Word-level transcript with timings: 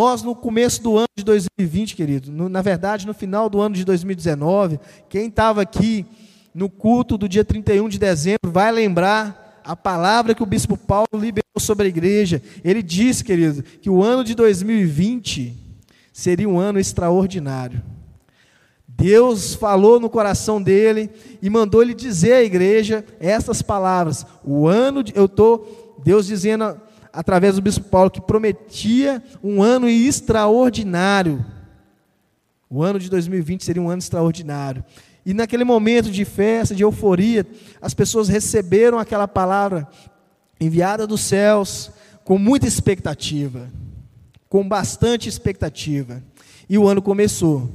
Nós, 0.00 0.22
no 0.22 0.34
começo 0.34 0.82
do 0.82 0.96
ano 0.96 1.10
de 1.14 1.22
2020, 1.22 1.94
querido, 1.94 2.32
no, 2.32 2.48
na 2.48 2.62
verdade, 2.62 3.06
no 3.06 3.12
final 3.12 3.50
do 3.50 3.60
ano 3.60 3.74
de 3.74 3.84
2019, 3.84 4.80
quem 5.10 5.28
estava 5.28 5.60
aqui 5.60 6.06
no 6.54 6.70
culto 6.70 7.18
do 7.18 7.28
dia 7.28 7.44
31 7.44 7.86
de 7.86 7.98
dezembro 7.98 8.50
vai 8.50 8.72
lembrar 8.72 9.60
a 9.62 9.76
palavra 9.76 10.34
que 10.34 10.42
o 10.42 10.46
bispo 10.46 10.74
Paulo 10.74 11.06
liberou 11.12 11.44
sobre 11.58 11.84
a 11.84 11.88
igreja. 11.90 12.42
Ele 12.64 12.82
disse, 12.82 13.22
querido, 13.22 13.62
que 13.62 13.90
o 13.90 14.02
ano 14.02 14.24
de 14.24 14.34
2020 14.34 15.54
seria 16.14 16.48
um 16.48 16.58
ano 16.58 16.80
extraordinário. 16.80 17.82
Deus 18.88 19.52
falou 19.52 20.00
no 20.00 20.08
coração 20.08 20.62
dele 20.62 21.10
e 21.42 21.50
mandou 21.50 21.82
ele 21.82 21.92
dizer 21.92 22.32
à 22.32 22.42
igreja 22.42 23.04
essas 23.20 23.60
palavras. 23.60 24.24
O 24.42 24.66
ano 24.66 25.02
de, 25.02 25.12
eu 25.14 25.28
tô 25.28 25.62
Deus 26.02 26.26
dizendo 26.26 26.80
através 27.12 27.56
do 27.56 27.62
bispo 27.62 27.84
Paulo, 27.84 28.10
que 28.10 28.20
prometia 28.20 29.22
um 29.42 29.62
ano 29.62 29.88
extraordinário. 29.88 31.44
O 32.68 32.82
ano 32.82 32.98
de 32.98 33.10
2020 33.10 33.64
seria 33.64 33.82
um 33.82 33.90
ano 33.90 33.98
extraordinário. 33.98 34.84
E 35.24 35.34
naquele 35.34 35.64
momento 35.64 36.10
de 36.10 36.24
festa, 36.24 36.74
de 36.74 36.82
euforia, 36.82 37.46
as 37.80 37.92
pessoas 37.92 38.28
receberam 38.28 38.98
aquela 38.98 39.28
palavra 39.28 39.86
enviada 40.60 41.06
dos 41.06 41.20
céus 41.20 41.90
com 42.24 42.38
muita 42.38 42.66
expectativa, 42.66 43.70
com 44.48 44.66
bastante 44.66 45.28
expectativa. 45.28 46.22
E 46.68 46.78
o 46.78 46.86
ano 46.86 47.02
começou. 47.02 47.70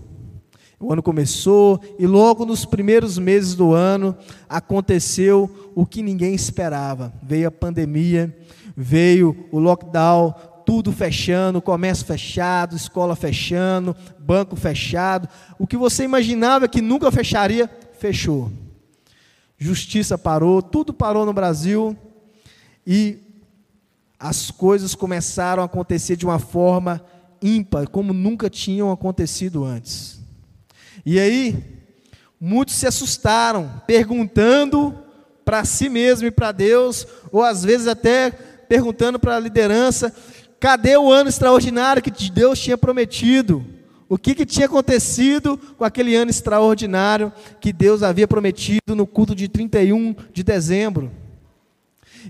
O 0.79 0.91
ano 0.91 1.01
começou 1.01 1.81
e 1.97 2.05
logo 2.05 2.45
nos 2.45 2.65
primeiros 2.65 3.17
meses 3.17 3.55
do 3.55 3.73
ano 3.73 4.15
aconteceu 4.47 5.71
o 5.73 5.85
que 5.85 6.03
ninguém 6.03 6.35
esperava. 6.35 7.13
Veio 7.23 7.47
a 7.47 7.51
pandemia, 7.51 8.35
veio 8.75 9.47
o 9.51 9.59
lockdown, 9.59 10.33
tudo 10.65 10.91
fechando, 10.91 11.61
comércio 11.61 12.05
fechado, 12.05 12.75
escola 12.75 13.15
fechando, 13.15 13.95
banco 14.19 14.55
fechado. 14.55 15.29
O 15.59 15.67
que 15.67 15.77
você 15.77 16.03
imaginava 16.03 16.67
que 16.67 16.81
nunca 16.81 17.11
fecharia, 17.11 17.69
fechou. 17.99 18.51
Justiça 19.57 20.17
parou, 20.17 20.61
tudo 20.61 20.93
parou 20.93 21.25
no 21.25 21.33
Brasil 21.33 21.95
e 22.85 23.19
as 24.19 24.49
coisas 24.51 24.95
começaram 24.95 25.61
a 25.61 25.67
acontecer 25.67 26.15
de 26.15 26.25
uma 26.25 26.39
forma 26.39 27.03
ímpar, 27.41 27.87
como 27.89 28.11
nunca 28.11 28.49
tinham 28.49 28.91
acontecido 28.91 29.63
antes. 29.63 30.19
E 31.05 31.19
aí, 31.19 31.63
muitos 32.39 32.75
se 32.75 32.87
assustaram, 32.87 33.81
perguntando 33.85 34.97
para 35.43 35.63
si 35.63 35.89
mesmo 35.89 36.27
e 36.27 36.31
para 36.31 36.51
Deus, 36.51 37.05
ou 37.31 37.43
às 37.43 37.63
vezes 37.63 37.87
até 37.87 38.54
perguntando 38.67 39.19
para 39.19 39.35
a 39.35 39.39
liderança: 39.39 40.13
cadê 40.59 40.97
o 40.97 41.11
ano 41.11 41.29
extraordinário 41.29 42.01
que 42.01 42.29
Deus 42.29 42.59
tinha 42.59 42.77
prometido? 42.77 43.65
O 44.07 44.17
que, 44.17 44.35
que 44.35 44.45
tinha 44.45 44.67
acontecido 44.67 45.57
com 45.77 45.83
aquele 45.83 46.15
ano 46.15 46.29
extraordinário 46.29 47.33
que 47.59 47.73
Deus 47.73 48.03
havia 48.03 48.27
prometido 48.27 48.95
no 48.95 49.07
culto 49.07 49.33
de 49.33 49.47
31 49.47 50.15
de 50.31 50.43
dezembro? 50.43 51.11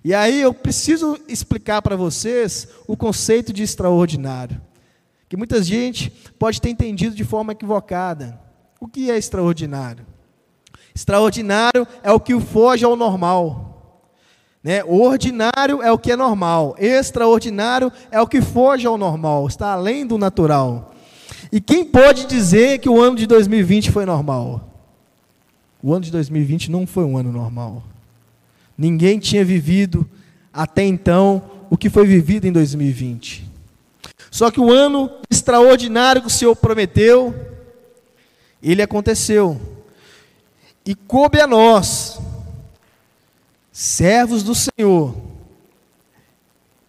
E 0.04 0.14
aí 0.14 0.42
eu 0.42 0.54
preciso 0.54 1.18
explicar 1.28 1.82
para 1.82 1.96
vocês 1.96 2.68
o 2.88 2.96
conceito 2.96 3.52
de 3.52 3.64
extraordinário, 3.64 4.62
que 5.28 5.38
muita 5.38 5.62
gente 5.62 6.10
pode 6.40 6.62
ter 6.62 6.70
entendido 6.70 7.16
de 7.16 7.24
forma 7.24 7.52
equivocada. 7.52 8.40
O 8.80 8.88
que 8.88 9.12
é 9.12 9.18
extraordinário? 9.18 10.06
Extraordinário 10.94 11.86
é 12.04 12.12
o 12.12 12.20
que 12.20 12.40
foge 12.40 12.86
ao 12.86 12.96
normal. 12.96 13.75
Né? 14.66 14.84
Ordinário 14.84 15.84
é 15.84 15.92
o 15.92 15.98
que 16.00 16.12
é 16.12 16.16
normal, 16.16 16.76
extraordinário 16.80 17.92
é 18.10 18.20
o 18.20 18.26
que 18.26 18.42
foge 18.42 18.88
ao 18.88 18.98
normal, 18.98 19.46
está 19.46 19.74
além 19.74 20.08
do 20.08 20.18
natural. 20.18 20.92
E 21.52 21.62
quem 21.62 21.86
pode 21.86 22.26
dizer 22.26 22.80
que 22.80 22.90
o 22.90 23.00
ano 23.00 23.16
de 23.16 23.28
2020 23.28 23.92
foi 23.92 24.08
normal? 24.08 24.68
O 25.84 25.94
ano 25.94 26.04
de 26.04 26.12
2020 26.12 26.72
não 26.72 26.88
foi 26.88 27.04
um 27.04 27.16
ano 27.16 27.32
normal. 27.32 27.84
Ninguém 28.76 29.20
tinha 29.20 29.46
vivido 29.46 30.10
até 30.52 30.84
então 30.84 31.44
o 31.70 31.78
que 31.78 31.88
foi 31.88 32.08
vivido 32.08 32.48
em 32.48 32.52
2020. 32.52 33.48
Só 34.32 34.50
que 34.50 34.60
o 34.60 34.72
ano 34.72 35.12
extraordinário 35.30 36.22
que 36.22 36.28
o 36.28 36.32
Senhor 36.32 36.56
prometeu, 36.56 37.36
ele 38.64 38.82
aconteceu. 38.82 39.62
E 40.84 40.96
coube 40.96 41.40
a 41.40 41.46
nós, 41.46 42.20
servos 43.78 44.42
do 44.42 44.56
Senhor, 44.56 45.14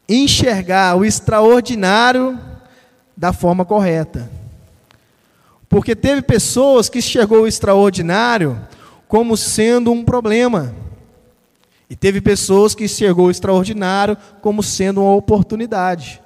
enxergar 0.08 0.94
o 0.96 1.04
extraordinário 1.04 2.38
da 3.16 3.32
forma 3.32 3.64
correta. 3.64 4.30
Porque 5.68 5.96
teve 5.96 6.22
pessoas 6.22 6.88
que 6.88 7.00
enxergou 7.00 7.40
o 7.40 7.46
extraordinário 7.48 8.64
como 9.08 9.36
sendo 9.36 9.90
um 9.90 10.04
problema. 10.04 10.72
E 11.90 11.96
teve 11.96 12.20
pessoas 12.20 12.72
que 12.72 12.84
enxergou 12.84 13.26
o 13.26 13.30
extraordinário 13.32 14.16
como 14.40 14.62
sendo 14.62 15.02
uma 15.02 15.16
oportunidade. 15.16 16.22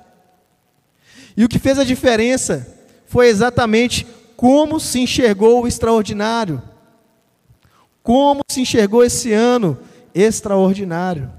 E 1.38 1.43
o 1.43 1.49
que 1.49 1.59
fez 1.59 1.78
a 1.78 1.84
diferença 1.84 2.70
foi 3.06 3.28
exatamente 3.28 4.06
como 4.37 4.78
se 4.78 5.00
enxergou 5.00 5.62
o 5.62 5.66
extraordinário. 5.66 6.62
Como 8.03 8.43
se 8.50 8.60
enxergou 8.60 9.03
esse 9.03 9.32
ano 9.32 9.78
extraordinário. 10.15 11.31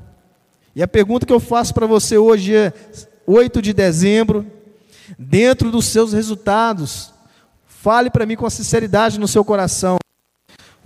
E 0.76 0.82
a 0.82 0.88
pergunta 0.88 1.26
que 1.26 1.34
eu 1.34 1.40
faço 1.40 1.74
para 1.74 1.86
você 1.86 2.18
hoje 2.18 2.56
é: 2.56 2.74
8 3.26 3.62
de 3.62 3.74
dezembro, 3.74 4.46
dentro 5.18 5.72
dos 5.72 5.86
seus 5.86 6.14
resultados, 6.14 7.14
fale 7.66 8.10
para 8.10 8.26
mim 8.26 8.36
com 8.36 8.50
sinceridade 8.50 9.20
no 9.20 9.28
seu 9.28 9.44
coração. 9.44 9.98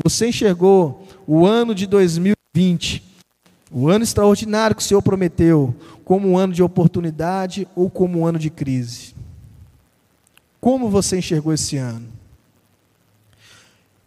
Você 0.04 0.28
enxergou 0.28 1.08
o 1.28 1.46
ano 1.46 1.74
de 1.74 1.88
2020, 1.88 3.04
o 3.72 3.90
ano 3.90 4.04
extraordinário 4.04 4.76
que 4.76 4.82
o 4.82 4.86
Senhor 4.86 5.02
prometeu, 5.02 5.74
como 6.04 6.30
um 6.30 6.38
ano 6.38 6.54
de 6.54 6.62
oportunidade 6.62 7.68
ou 7.76 7.90
como 7.90 8.20
um 8.20 8.26
ano 8.26 8.38
de 8.38 8.50
crise? 8.50 9.16
Como 10.60 10.90
você 10.90 11.18
enxergou 11.18 11.54
esse 11.54 11.78
ano? 11.78 12.15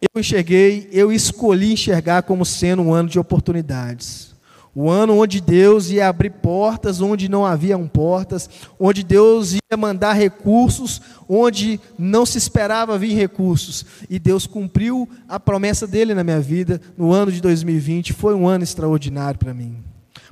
Eu 0.01 0.21
enxerguei, 0.21 0.89
eu 0.93 1.13
escolhi 1.13 1.73
enxergar 1.73 2.23
como 2.23 2.45
sendo 2.45 2.83
um 2.83 2.93
ano 2.95 3.09
de 3.09 3.19
oportunidades. 3.19 4.29
O 4.75 4.89
ano 4.89 5.19
onde 5.19 5.41
Deus 5.41 5.91
ia 5.91 6.09
abrir 6.09 6.31
portas 6.31 7.01
onde 7.01 7.29
não 7.29 7.45
haviam 7.45 7.89
portas, 7.89 8.49
onde 8.79 9.03
Deus 9.03 9.55
ia 9.55 9.77
mandar 9.77 10.13
recursos 10.13 11.01
onde 11.29 11.81
não 11.99 12.25
se 12.25 12.39
esperava 12.39 12.97
vir 12.97 13.15
recursos. 13.15 13.85
E 14.09 14.19
Deus 14.19 14.47
cumpriu 14.47 15.09
a 15.29 15.39
promessa 15.39 15.87
dele 15.87 16.15
na 16.15 16.25
minha 16.25 16.41
vida 16.41 16.81
no 16.97 17.13
ano 17.13 17.31
de 17.31 17.41
2020. 17.41 18.13
Foi 18.13 18.35
um 18.35 18.49
ano 18.49 18.65
extraordinário 18.65 19.39
para 19.39 19.53
mim. 19.53 19.77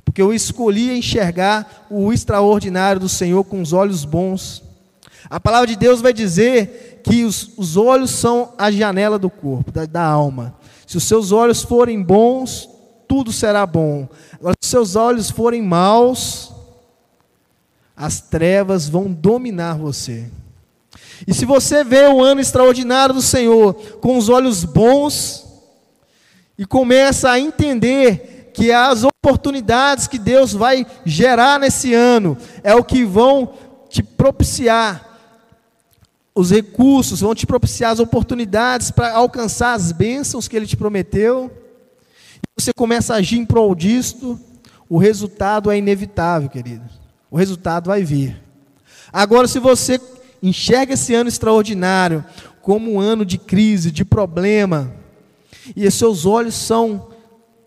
Porque 0.05 0.23
eu 0.23 0.33
escolhi 0.33 0.97
enxergar 0.97 1.87
o 1.91 2.13
extraordinário 2.13 3.01
do 3.01 3.09
Senhor 3.09 3.45
com 3.45 3.61
os 3.61 3.73
olhos 3.73 4.05
bons. 4.05 4.63
A 5.29 5.41
palavra 5.41 5.67
de 5.67 5.77
Deus 5.77 6.01
vai 6.01 6.13
dizer 6.13 6.86
que 7.09 7.25
os, 7.25 7.53
os 7.57 7.77
olhos 7.77 8.11
são 8.11 8.53
a 8.59 8.71
janela 8.71 9.17
do 9.17 9.31
corpo, 9.31 9.71
da, 9.71 9.87
da 9.87 10.03
alma. 10.03 10.57
Se 10.87 10.97
os 10.97 11.05
seus 11.05 11.31
olhos 11.31 11.63
forem 11.63 12.03
bons, 12.03 12.69
tudo 13.07 13.33
será 13.33 13.65
bom. 13.65 14.09
Agora, 14.35 14.55
se 14.61 14.67
os 14.67 14.71
seus 14.71 14.97
olhos 14.97 15.31
forem 15.31 15.63
maus, 15.63 16.53
as 17.97 18.21
trevas 18.21 18.89
vão 18.89 19.11
dominar 19.11 19.79
você. 19.79 20.29
E 21.27 21.33
se 21.33 21.45
você 21.45 21.85
vê 21.85 22.09
o 22.09 22.23
ano 22.23 22.41
extraordinário 22.41 23.15
do 23.15 23.23
Senhor 23.23 23.75
com 24.01 24.19
os 24.19 24.29
olhos 24.29 24.65
bons 24.65 25.47
e 26.59 26.67
começa 26.67 27.31
a 27.31 27.39
entender 27.39 28.51
que 28.53 28.73
as 28.73 29.05
oportunidades 29.05 30.09
que 30.09 30.19
Deus 30.19 30.53
vai 30.53 30.85
gerar 31.05 31.61
nesse 31.61 31.95
ano 31.95 32.37
é 32.65 32.75
o 32.75 32.83
que 32.83 33.05
vão 33.05 33.55
te 33.89 34.03
propiciar 34.03 35.06
os 36.37 36.51
recursos, 36.51 37.21
vão 37.21 37.35
te 37.35 37.47
propiciar 37.47 37.93
as 37.93 37.99
oportunidades 37.99 38.91
para 38.91 39.15
alcançar 39.15 39.73
as 39.73 39.91
bênçãos 39.91 40.47
que 40.47 40.55
Ele 40.55 40.67
te 40.67 40.77
prometeu, 40.77 41.51
você 42.55 42.75
começa 42.75 43.15
a 43.15 43.17
agir 43.17 43.39
em 43.39 43.45
prol 43.45 43.75
disto, 43.75 44.39
o 44.89 44.99
resultado 44.99 45.71
é 45.71 45.79
inevitável, 45.79 46.51
querido. 46.51 46.85
O 47.31 47.39
resultado 47.39 47.87
vai 47.87 48.05
vir. 48.05 48.41
Agora, 49.11 49.49
se 49.49 49.59
você 49.59 49.99
enxerga 50.43 50.93
esse 50.93 51.15
ano 51.15 51.29
extraordinário 51.29 52.23
como 52.61 52.93
um 52.93 53.01
ano 53.01 53.25
de 53.25 53.39
crise, 53.39 53.91
de 53.91 54.05
problema, 54.05 54.93
e 55.75 55.91
seus 55.91 56.27
olhos 56.27 56.55
são 56.55 57.09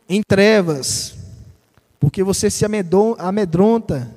em 0.08 0.22
trevas, 0.22 1.16
porque 2.00 2.24
você 2.24 2.52
se 2.52 2.66
amedronta, 2.66 4.16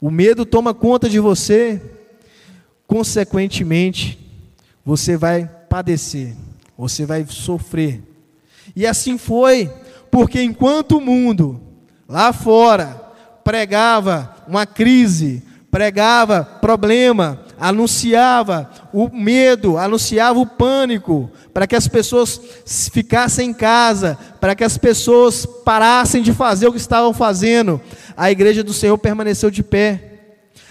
o 0.00 0.10
medo 0.10 0.46
toma 0.46 0.72
conta 0.72 1.08
de 1.08 1.20
você, 1.20 1.80
consequentemente, 2.86 4.18
você 4.84 5.16
vai 5.16 5.50
padecer, 5.68 6.34
você 6.76 7.04
vai 7.04 7.26
sofrer. 7.28 8.02
E 8.74 8.86
assim 8.86 9.18
foi, 9.18 9.70
porque 10.10 10.42
enquanto 10.42 10.98
o 10.98 11.00
mundo 11.00 11.60
lá 12.08 12.32
fora 12.32 13.02
pregava 13.42 14.36
uma 14.46 14.66
crise, 14.66 15.42
pregava 15.70 16.44
problema, 16.44 17.40
anunciava 17.58 18.70
o 18.92 19.08
medo, 19.08 19.78
anunciava 19.78 20.38
o 20.38 20.46
pânico, 20.46 21.30
para 21.52 21.66
que 21.66 21.76
as 21.76 21.88
pessoas 21.88 22.40
ficassem 22.92 23.50
em 23.50 23.54
casa, 23.54 24.18
para 24.40 24.54
que 24.54 24.64
as 24.64 24.78
pessoas 24.78 25.46
parassem 25.64 26.22
de 26.22 26.32
fazer 26.32 26.66
o 26.68 26.72
que 26.72 26.78
estavam 26.78 27.12
fazendo. 27.12 27.80
A 28.16 28.30
igreja 28.30 28.62
do 28.62 28.72
Senhor 28.72 28.96
permaneceu 28.98 29.50
de 29.50 29.62
pé. 29.62 30.12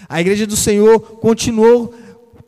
A 0.08 0.20
igreja 0.20 0.46
do 0.46 0.56
Senhor 0.56 1.00
continuou 1.00 1.94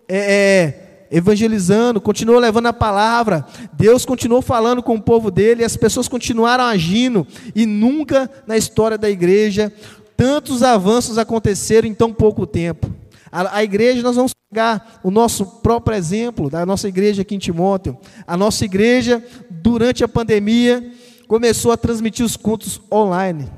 é, 0.09 0.17
é, 0.17 1.07
evangelizando, 1.11 2.01
continuou 2.01 2.39
levando 2.39 2.67
a 2.67 2.73
palavra. 2.73 3.45
Deus 3.75 4.05
continuou 4.05 4.43
falando 4.43 4.83
com 4.83 4.95
o 4.95 5.03
povo 5.03 5.31
dele, 5.31 5.65
as 5.65 5.77
pessoas 5.77 6.09
continuaram 6.09 6.65
agindo. 6.65 7.27
E 7.55 7.67
nunca 7.67 8.31
na 8.47 8.57
história 8.57 8.97
da 8.97 9.11
igreja 9.11 9.73
tantos 10.17 10.65
avanços 10.65 11.17
aconteceram 11.17 11.87
em 11.87 11.95
tão 11.95 12.13
pouco 12.13 12.45
tempo. 12.45 12.93
A, 13.31 13.59
a, 13.59 13.65
igreja, 13.65 14.03
nós 14.03 14.17
vamos 14.17 14.33
pegar 14.51 15.01
o 15.05 15.13
nosso 15.13 15.47
próprio 15.47 15.97
exemplo 15.97 16.51
da 16.51 16.67
nossa 16.67 16.89
igreja 16.89 17.23
aqui 17.23 17.37
em 17.37 17.39
Timóteo. 17.39 17.97
A 18.27 18.37
nossa 18.37 18.65
igreja, 18.65 19.23
durante 19.49 20.03
a 20.03 20.09
pandemia, 20.09 20.91
começou 21.29 21.71
a 21.71 21.77
transmitir 21.77 22.27
os 22.27 22.37
cultos 22.37 22.81
online. 22.91 23.49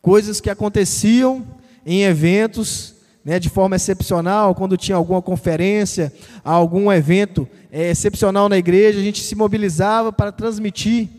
Coisas 0.00 0.40
que 0.40 0.48
aconteciam 0.48 1.46
em 1.84 2.04
eventos 2.04 2.94
né, 3.28 3.38
de 3.38 3.50
forma 3.50 3.76
excepcional, 3.76 4.54
quando 4.54 4.74
tinha 4.78 4.96
alguma 4.96 5.20
conferência, 5.20 6.10
algum 6.42 6.90
evento 6.90 7.46
é, 7.70 7.90
excepcional 7.90 8.48
na 8.48 8.56
igreja, 8.56 8.98
a 8.98 9.02
gente 9.02 9.20
se 9.20 9.34
mobilizava 9.34 10.10
para 10.10 10.32
transmitir. 10.32 11.10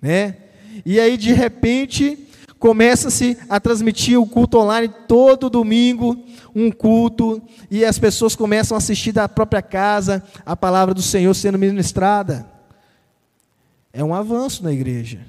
Né? 0.00 0.36
E 0.86 1.00
aí, 1.00 1.16
de 1.16 1.32
repente, 1.32 2.16
começa-se 2.60 3.36
a 3.48 3.58
transmitir 3.58 4.20
o 4.20 4.24
culto 4.24 4.56
online 4.58 4.88
todo 5.08 5.50
domingo, 5.50 6.16
um 6.54 6.70
culto, 6.70 7.42
e 7.68 7.84
as 7.84 7.98
pessoas 7.98 8.36
começam 8.36 8.76
a 8.76 8.78
assistir 8.78 9.10
da 9.10 9.28
própria 9.28 9.60
casa 9.60 10.22
a 10.46 10.54
palavra 10.54 10.94
do 10.94 11.02
Senhor 11.02 11.34
sendo 11.34 11.58
ministrada. 11.58 12.48
É 13.92 14.04
um 14.04 14.14
avanço 14.14 14.62
na 14.62 14.72
igreja. 14.72 15.26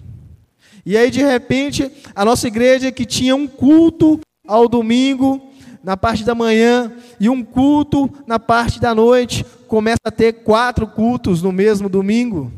E 0.86 0.96
aí, 0.96 1.10
de 1.10 1.24
repente, 1.24 1.92
a 2.14 2.24
nossa 2.24 2.48
igreja 2.48 2.92
que 2.92 3.04
tinha 3.04 3.36
um 3.36 3.48
culto 3.48 4.20
ao 4.48 4.70
domingo, 4.70 5.49
na 5.84 5.96
parte 5.96 6.24
da 6.24 6.36
manhã, 6.36 6.92
e 7.20 7.30
um 7.30 7.44
culto 7.44 8.10
na 8.28 8.38
parte 8.40 8.80
da 8.80 8.94
noite, 8.94 9.46
começa 9.68 10.02
a 10.06 10.12
ter 10.12 10.44
quatro 10.44 10.88
cultos 10.88 11.42
no 11.42 11.52
mesmo 11.52 11.88
domingo. 11.88 12.52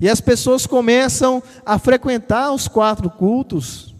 E 0.00 0.08
as 0.08 0.20
pessoas 0.20 0.66
começam 0.66 1.42
a 1.66 1.78
frequentar 1.78 2.52
os 2.52 2.68
quatro 2.68 3.10
cultos, 3.10 3.94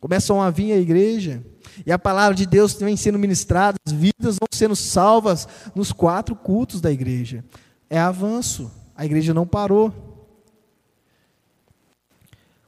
começam 0.00 0.40
a 0.40 0.50
vir 0.50 0.72
à 0.72 0.76
igreja, 0.76 1.44
e 1.86 1.92
a 1.92 1.98
palavra 1.98 2.34
de 2.34 2.46
Deus 2.46 2.74
vem 2.74 2.96
sendo 2.96 3.18
ministrada, 3.18 3.76
as 3.86 3.92
vidas 3.92 4.38
vão 4.38 4.48
sendo 4.50 4.76
salvas 4.76 5.48
nos 5.74 5.92
quatro 5.92 6.34
cultos 6.34 6.80
da 6.80 6.90
igreja. 6.90 7.44
É 7.88 7.98
avanço, 7.98 8.70
a 8.96 9.04
igreja 9.04 9.32
não 9.32 9.46
parou. 9.46 9.92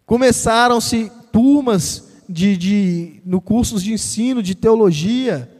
Começaram-se 0.06 1.10
turmas 1.32 2.13
de, 2.28 2.56
de, 2.56 3.22
no 3.24 3.40
cursos 3.40 3.82
de 3.82 3.92
ensino 3.92 4.42
de 4.42 4.54
teologia, 4.54 5.50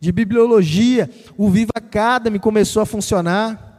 de 0.00 0.10
bibliologia, 0.10 1.10
o 1.36 1.50
Viva 1.50 1.72
Academy 1.74 2.38
começou 2.38 2.82
a 2.82 2.86
funcionar 2.86 3.70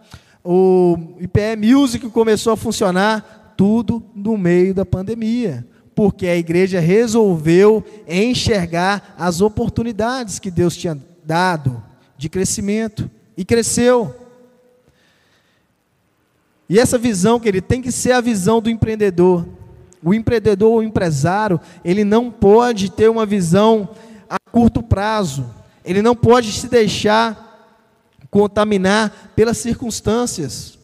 o 0.44 0.98
IPE 1.20 1.56
Music 1.58 2.10
começou 2.10 2.54
a 2.54 2.58
funcionar, 2.58 3.54
tudo 3.56 4.04
no 4.16 4.38
meio 4.38 4.74
da 4.74 4.84
pandemia, 4.84 5.66
porque 5.94 6.26
a 6.26 6.36
igreja 6.36 6.80
resolveu 6.80 7.84
enxergar 8.08 9.14
as 9.20 9.40
oportunidades 9.40 10.40
que 10.40 10.50
Deus 10.50 10.76
tinha 10.76 10.98
dado 11.24 11.82
de 12.18 12.28
crescimento 12.28 13.10
e 13.38 13.46
cresceu. 13.46 14.16
E 16.68 16.80
essa 16.80 16.98
visão 16.98 17.40
que 17.40 17.48
ele 17.48 17.62
tem 17.62 17.82
que 17.82 17.92
ser 17.92 18.14
a 18.14 18.22
visão 18.22 18.62
do 18.62 18.70
empreendedor. 18.70 19.46
O 20.04 20.14
empreendedor, 20.14 20.80
o 20.80 20.84
empresário, 20.84 21.60
ele 21.84 22.04
não 22.04 22.32
pode 22.32 22.92
ter 22.92 23.10
uma 23.10 23.26
visão 23.26 23.90
a 24.30 24.38
curto 24.52 24.82
prazo. 24.82 25.50
Ele 25.84 26.02
não 26.02 26.16
pode 26.16 26.52
se 26.52 26.68
deixar 26.68 27.50
contaminar 28.30 29.34
pelas 29.36 29.58
circunstâncias. 29.58 30.80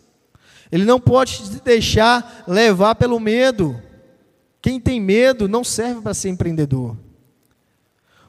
Ele 0.71 0.83
não 0.83 0.99
pode 0.99 1.37
se 1.47 1.61
deixar 1.61 2.43
levar 2.47 2.95
pelo 2.95 3.19
medo. 3.19 3.81
Quem 4.61 4.79
tem 4.79 4.99
medo 4.99 5.47
não 5.47 5.63
serve 5.63 6.01
para 6.01 6.13
ser 6.13 6.29
empreendedor. 6.29 6.97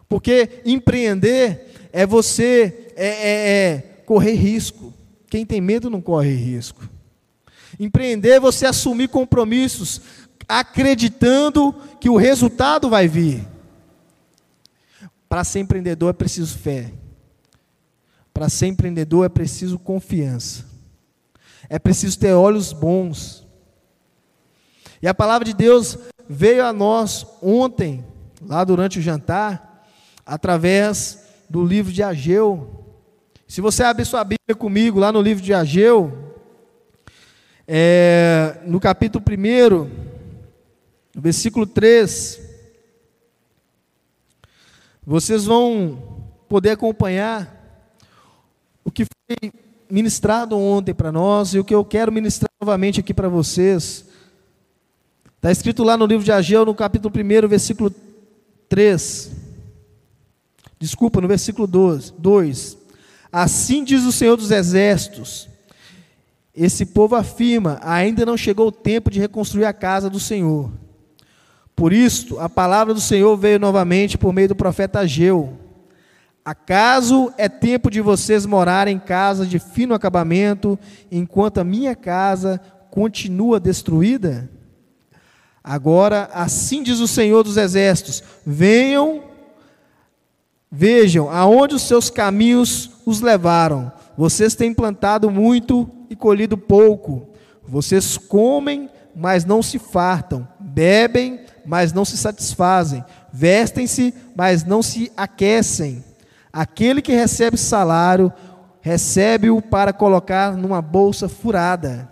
Porque 0.09 0.63
empreender 0.65 1.89
é 1.93 2.07
você 2.07 2.93
é, 2.97 3.09
é, 3.09 3.51
é 3.51 3.79
correr 4.07 4.35
risco. 4.35 4.95
Quem 5.29 5.45
tem 5.45 5.61
medo 5.61 5.91
não 5.91 6.01
corre 6.01 6.33
risco. 6.33 6.89
Empreender 7.79 8.31
é 8.31 8.41
você 8.41 8.67
assumir 8.67 9.09
compromissos, 9.09 10.01
acreditando 10.49 11.75
que 12.01 12.09
o 12.09 12.17
resultado 12.17 12.89
vai 12.89 13.07
vir. 13.07 13.47
Para 15.29 15.45
ser 15.45 15.61
empreendedor 15.61 16.11
é 16.11 16.15
preciso 16.15 16.57
fé. 16.57 16.91
Para 18.33 18.49
ser 18.49 18.69
empreendedor 18.69 19.27
é 19.27 19.29
preciso 19.29 19.79
confiança. 19.79 20.65
É 21.69 21.79
preciso 21.79 22.19
ter 22.19 22.33
olhos 22.33 22.73
bons. 22.73 23.47
E 25.03 25.07
a 25.07 25.13
palavra 25.13 25.45
de 25.45 25.53
Deus 25.53 25.99
veio 26.29 26.65
a 26.65 26.73
nós 26.73 27.27
ontem, 27.43 28.05
lá 28.41 28.65
durante 28.65 28.99
o 28.99 29.03
jantar, 29.03 29.87
através 30.25 31.25
do 31.49 31.65
livro 31.65 31.93
de 31.93 32.03
Ageu. 32.03 32.85
Se 33.47 33.61
você 33.61 33.83
abrir 33.83 34.05
sua 34.05 34.25
Bíblia 34.25 34.57
comigo, 34.57 34.99
lá 34.99 35.13
no 35.13 35.21
livro 35.21 35.43
de 35.43 35.53
Ageu, 35.53 36.35
é, 37.67 38.61
no 38.65 38.81
capítulo 38.81 39.23
1, 39.27 40.08
no 41.19 41.23
versículo 41.23 41.67
3, 41.67 42.41
vocês 45.05 45.47
vão 45.47 45.99
poder 46.49 46.71
acompanhar 46.71 47.93
o 48.85 48.91
que 48.93 49.05
foi 49.05 49.53
ministrado 49.91 50.57
ontem 50.57 50.95
para 50.95 51.11
nós 51.11 51.55
e 51.55 51.59
o 51.59 51.65
que 51.65 51.75
eu 51.75 51.85
quero 51.85 52.13
ministrar 52.13 52.49
novamente 52.61 53.01
aqui 53.01 53.13
para 53.13 53.29
vocês. 53.29 54.05
Está 55.35 55.51
escrito 55.51 55.83
lá 55.83 55.97
no 55.97 56.07
livro 56.07 56.25
de 56.25 56.31
Ageu, 56.31 56.65
no 56.65 56.73
capítulo 56.73 57.13
1, 57.13 57.49
versículo 57.49 57.93
3. 58.69 59.33
Desculpa, 60.79 61.21
no 61.21 61.27
versículo 61.27 61.67
12, 61.67 62.13
2. 62.17 62.79
Assim 63.33 63.83
diz 63.83 64.05
o 64.05 64.13
Senhor 64.13 64.37
dos 64.37 64.53
Exércitos: 64.53 65.49
Esse 66.55 66.87
povo 66.87 67.17
afirma: 67.17 67.81
ainda 67.83 68.25
não 68.25 68.37
chegou 68.37 68.69
o 68.69 68.73
tempo 68.73 69.11
de 69.11 69.19
reconstruir 69.19 69.65
a 69.65 69.73
casa 69.73 70.09
do 70.09 70.21
Senhor. 70.21 70.71
Por 71.79 71.93
isso, 71.93 72.39
a 72.41 72.49
palavra 72.49 72.93
do 72.93 73.01
Senhor 73.01 73.37
veio 73.37 73.59
novamente 73.59 74.19
por 74.19 74.33
meio 74.33 74.49
do 74.49 74.57
profeta 74.57 74.99
Ageu 74.99 75.57
Acaso 76.49 77.31
é 77.37 77.47
tempo 77.47 77.91
de 77.91 78.01
vocês 78.01 78.47
morarem 78.47 78.97
em 78.97 78.99
casa 78.99 79.45
de 79.45 79.59
fino 79.59 79.93
acabamento, 79.93 80.79
enquanto 81.13 81.59
a 81.59 81.65
minha 81.65 81.95
casa 81.95 82.59
continua 82.91 83.61
destruída? 83.61 84.51
Agora, 85.63 86.31
assim 86.33 86.83
diz 86.83 87.01
o 87.01 87.07
Senhor 87.07 87.43
dos 87.43 87.59
Exércitos: 87.59 88.25
venham, 88.47 89.25
vejam 90.73 91.31
aonde 91.31 91.75
os 91.75 91.83
seus 91.83 92.09
caminhos 92.09 92.93
os 93.05 93.21
levaram. 93.21 93.93
Vocês 94.17 94.55
têm 94.55 94.73
plantado 94.73 95.31
muito 95.31 95.87
e 96.09 96.17
colhido 96.17 96.57
pouco. 96.57 97.29
Vocês 97.63 98.17
comem, 98.17 98.89
mas 99.15 99.45
não 99.45 99.63
se 99.63 99.79
fartam. 99.79 100.49
Bebem, 100.59 101.41
mas 101.69 101.93
não 101.93 102.05
se 102.05 102.17
satisfazem. 102.17 103.05
Vestem-se, 103.33 104.13
mas 104.35 104.65
não 104.65 104.83
se 104.83 105.13
aquecem 105.17 106.03
Aquele 106.53 107.03
que 107.03 107.13
recebe 107.13 107.57
salário, 107.57 108.33
recebe-o 108.81 109.61
para 109.61 109.93
colocar 109.93 110.57
numa 110.57 110.81
bolsa 110.81 111.29
furada. 111.29 112.09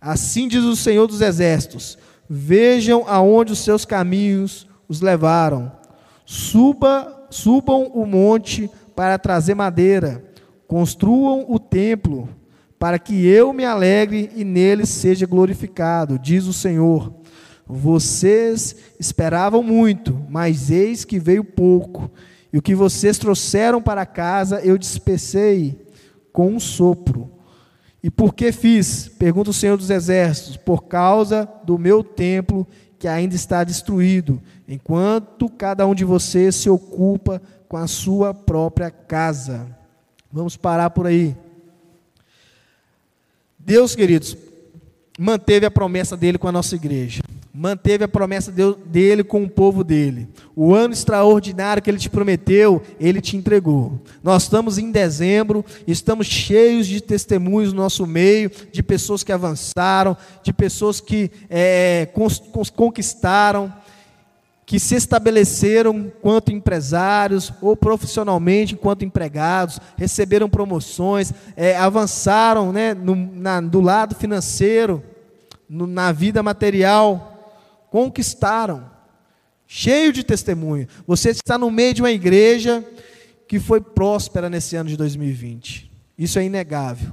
Assim 0.00 0.48
diz 0.48 0.62
o 0.62 0.76
Senhor 0.76 1.06
dos 1.06 1.20
Exércitos: 1.20 1.98
Vejam 2.28 3.04
aonde 3.08 3.52
os 3.52 3.60
seus 3.60 3.84
caminhos 3.84 4.66
os 4.88 5.00
levaram. 5.00 5.72
Suba, 6.24 7.26
subam 7.30 7.90
o 7.94 8.06
monte 8.06 8.70
para 8.94 9.18
trazer 9.18 9.54
madeira. 9.54 10.24
Construam 10.68 11.46
o 11.48 11.58
templo, 11.58 12.28
para 12.78 12.98
que 12.98 13.26
eu 13.26 13.52
me 13.52 13.64
alegre 13.64 14.30
e 14.36 14.44
nele 14.44 14.86
seja 14.86 15.26
glorificado, 15.26 16.16
diz 16.16 16.46
o 16.46 16.52
Senhor. 16.52 17.12
Vocês 17.72 18.74
esperavam 18.98 19.62
muito, 19.62 20.20
mas 20.28 20.70
eis 20.70 21.04
que 21.04 21.20
veio 21.20 21.44
pouco 21.44 22.10
e 22.52 22.58
o 22.58 22.62
que 22.62 22.74
vocês 22.74 23.16
trouxeram 23.16 23.80
para 23.80 24.04
casa 24.04 24.60
eu 24.60 24.76
despecei 24.76 25.80
com 26.32 26.52
um 26.52 26.58
sopro. 26.58 27.30
E 28.02 28.10
por 28.10 28.34
que 28.34 28.50
fiz? 28.50 29.08
Pergunta 29.08 29.50
o 29.50 29.54
Senhor 29.54 29.76
dos 29.76 29.88
Exércitos: 29.88 30.56
por 30.56 30.84
causa 30.84 31.48
do 31.64 31.78
meu 31.78 32.02
templo 32.02 32.66
que 32.98 33.06
ainda 33.06 33.34
está 33.36 33.62
destruído, 33.62 34.42
enquanto 34.68 35.48
cada 35.48 35.86
um 35.86 35.94
de 35.94 36.04
vocês 36.04 36.56
se 36.56 36.68
ocupa 36.68 37.40
com 37.68 37.76
a 37.76 37.86
sua 37.86 38.34
própria 38.34 38.90
casa. 38.90 39.66
Vamos 40.32 40.56
parar 40.56 40.90
por 40.90 41.06
aí. 41.06 41.36
Deus, 43.58 43.94
queridos, 43.94 44.36
manteve 45.18 45.66
a 45.66 45.70
promessa 45.70 46.16
dele 46.16 46.36
com 46.36 46.48
a 46.48 46.52
nossa 46.52 46.74
igreja. 46.74 47.22
Manteve 47.52 48.04
a 48.04 48.08
promessa 48.08 48.52
dele 48.86 49.24
com 49.24 49.42
o 49.42 49.50
povo 49.50 49.82
dele. 49.82 50.28
O 50.54 50.72
ano 50.72 50.94
extraordinário 50.94 51.82
que 51.82 51.90
ele 51.90 51.98
te 51.98 52.08
prometeu, 52.08 52.80
ele 52.98 53.20
te 53.20 53.36
entregou. 53.36 54.00
Nós 54.22 54.44
estamos 54.44 54.78
em 54.78 54.92
dezembro, 54.92 55.64
estamos 55.84 56.28
cheios 56.28 56.86
de 56.86 57.00
testemunhos 57.00 57.72
no 57.72 57.82
nosso 57.82 58.06
meio, 58.06 58.52
de 58.70 58.84
pessoas 58.84 59.24
que 59.24 59.32
avançaram, 59.32 60.16
de 60.44 60.52
pessoas 60.52 61.00
que 61.00 61.28
é, 61.48 62.08
conquistaram, 62.76 63.72
que 64.64 64.78
se 64.78 64.94
estabeleceram 64.94 65.92
enquanto 65.98 66.52
empresários 66.52 67.52
ou 67.60 67.74
profissionalmente 67.74 68.74
enquanto 68.74 69.04
empregados, 69.04 69.80
receberam 69.96 70.48
promoções, 70.48 71.32
é, 71.56 71.76
avançaram 71.76 72.70
né, 72.70 72.94
no, 72.94 73.16
na, 73.16 73.60
do 73.60 73.80
lado 73.80 74.14
financeiro, 74.14 75.02
no, 75.68 75.88
na 75.88 76.12
vida 76.12 76.40
material, 76.40 77.29
conquistaram, 77.90 78.88
cheio 79.66 80.12
de 80.12 80.22
testemunho. 80.22 80.86
Você 81.06 81.30
está 81.30 81.58
no 81.58 81.70
meio 81.70 81.92
de 81.92 82.02
uma 82.02 82.10
igreja 82.10 82.84
que 83.46 83.58
foi 83.58 83.80
próspera 83.80 84.48
nesse 84.48 84.76
ano 84.76 84.88
de 84.88 84.96
2020. 84.96 85.90
Isso 86.16 86.38
é 86.38 86.44
inegável. 86.44 87.12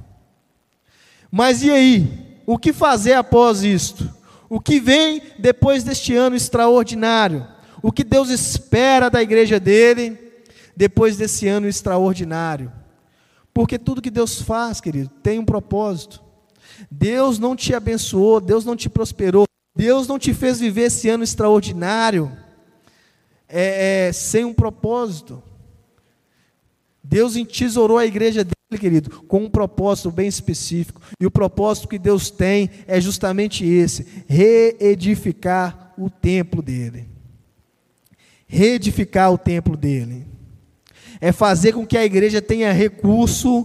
Mas 1.30 1.62
e 1.62 1.70
aí? 1.70 2.28
O 2.46 2.56
que 2.56 2.72
fazer 2.72 3.14
após 3.14 3.62
isto? 3.62 4.08
O 4.48 4.60
que 4.60 4.80
vem 4.80 5.20
depois 5.38 5.84
deste 5.84 6.14
ano 6.14 6.36
extraordinário? 6.36 7.46
O 7.82 7.92
que 7.92 8.02
Deus 8.02 8.30
espera 8.30 9.10
da 9.10 9.22
igreja 9.22 9.60
dele 9.60 10.16
depois 10.76 11.16
desse 11.16 11.46
ano 11.46 11.68
extraordinário? 11.68 12.72
Porque 13.52 13.78
tudo 13.78 14.00
que 14.00 14.10
Deus 14.10 14.40
faz, 14.40 14.80
querido, 14.80 15.10
tem 15.22 15.38
um 15.38 15.44
propósito. 15.44 16.22
Deus 16.90 17.38
não 17.38 17.56
te 17.56 17.74
abençoou, 17.74 18.40
Deus 18.40 18.64
não 18.64 18.76
te 18.76 18.88
prosperou, 18.88 19.47
Deus 19.78 20.08
não 20.08 20.18
te 20.18 20.34
fez 20.34 20.58
viver 20.58 20.86
esse 20.86 21.08
ano 21.08 21.22
extraordinário 21.22 22.36
é, 23.48 24.08
é, 24.08 24.12
sem 24.12 24.44
um 24.44 24.52
propósito. 24.52 25.40
Deus 27.00 27.36
entesourou 27.36 27.96
a 27.96 28.04
igreja 28.04 28.42
dele 28.42 28.80
querido, 28.80 29.22
com 29.28 29.44
um 29.44 29.48
propósito 29.48 30.10
bem 30.10 30.26
específico. 30.26 31.00
E 31.20 31.24
o 31.24 31.30
propósito 31.30 31.86
que 31.86 31.96
Deus 31.96 32.28
tem 32.28 32.68
é 32.88 33.00
justamente 33.00 33.64
esse: 33.64 34.24
reedificar 34.26 35.94
o 35.96 36.10
templo 36.10 36.60
dele. 36.60 37.08
Reedificar 38.48 39.32
o 39.32 39.38
templo 39.38 39.76
dele. 39.76 40.26
É 41.20 41.30
fazer 41.30 41.72
com 41.72 41.86
que 41.86 41.96
a 41.96 42.04
igreja 42.04 42.42
tenha 42.42 42.72
recurso. 42.72 43.64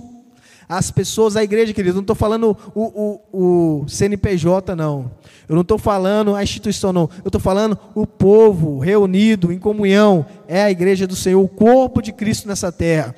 As 0.67 0.91
pessoas, 0.91 1.35
a 1.35 1.43
igreja, 1.43 1.73
querido, 1.73 1.95
não 1.95 2.01
estou 2.01 2.15
falando 2.15 2.57
o, 2.73 3.19
o, 3.31 3.81
o 3.81 3.87
CNPJ, 3.87 4.75
não. 4.75 5.11
Eu 5.47 5.55
não 5.55 5.61
estou 5.61 5.77
falando 5.77 6.35
a 6.35 6.43
instituição, 6.43 6.93
não. 6.93 7.09
Eu 7.23 7.27
estou 7.27 7.41
falando 7.41 7.77
o 7.93 8.07
povo 8.07 8.79
reunido 8.79 9.51
em 9.51 9.59
comunhão. 9.59 10.25
É 10.47 10.63
a 10.63 10.71
igreja 10.71 11.05
do 11.05 11.15
Senhor, 11.15 11.43
o 11.43 11.47
corpo 11.47 12.01
de 12.01 12.11
Cristo 12.11 12.47
nessa 12.47 12.71
terra 12.71 13.13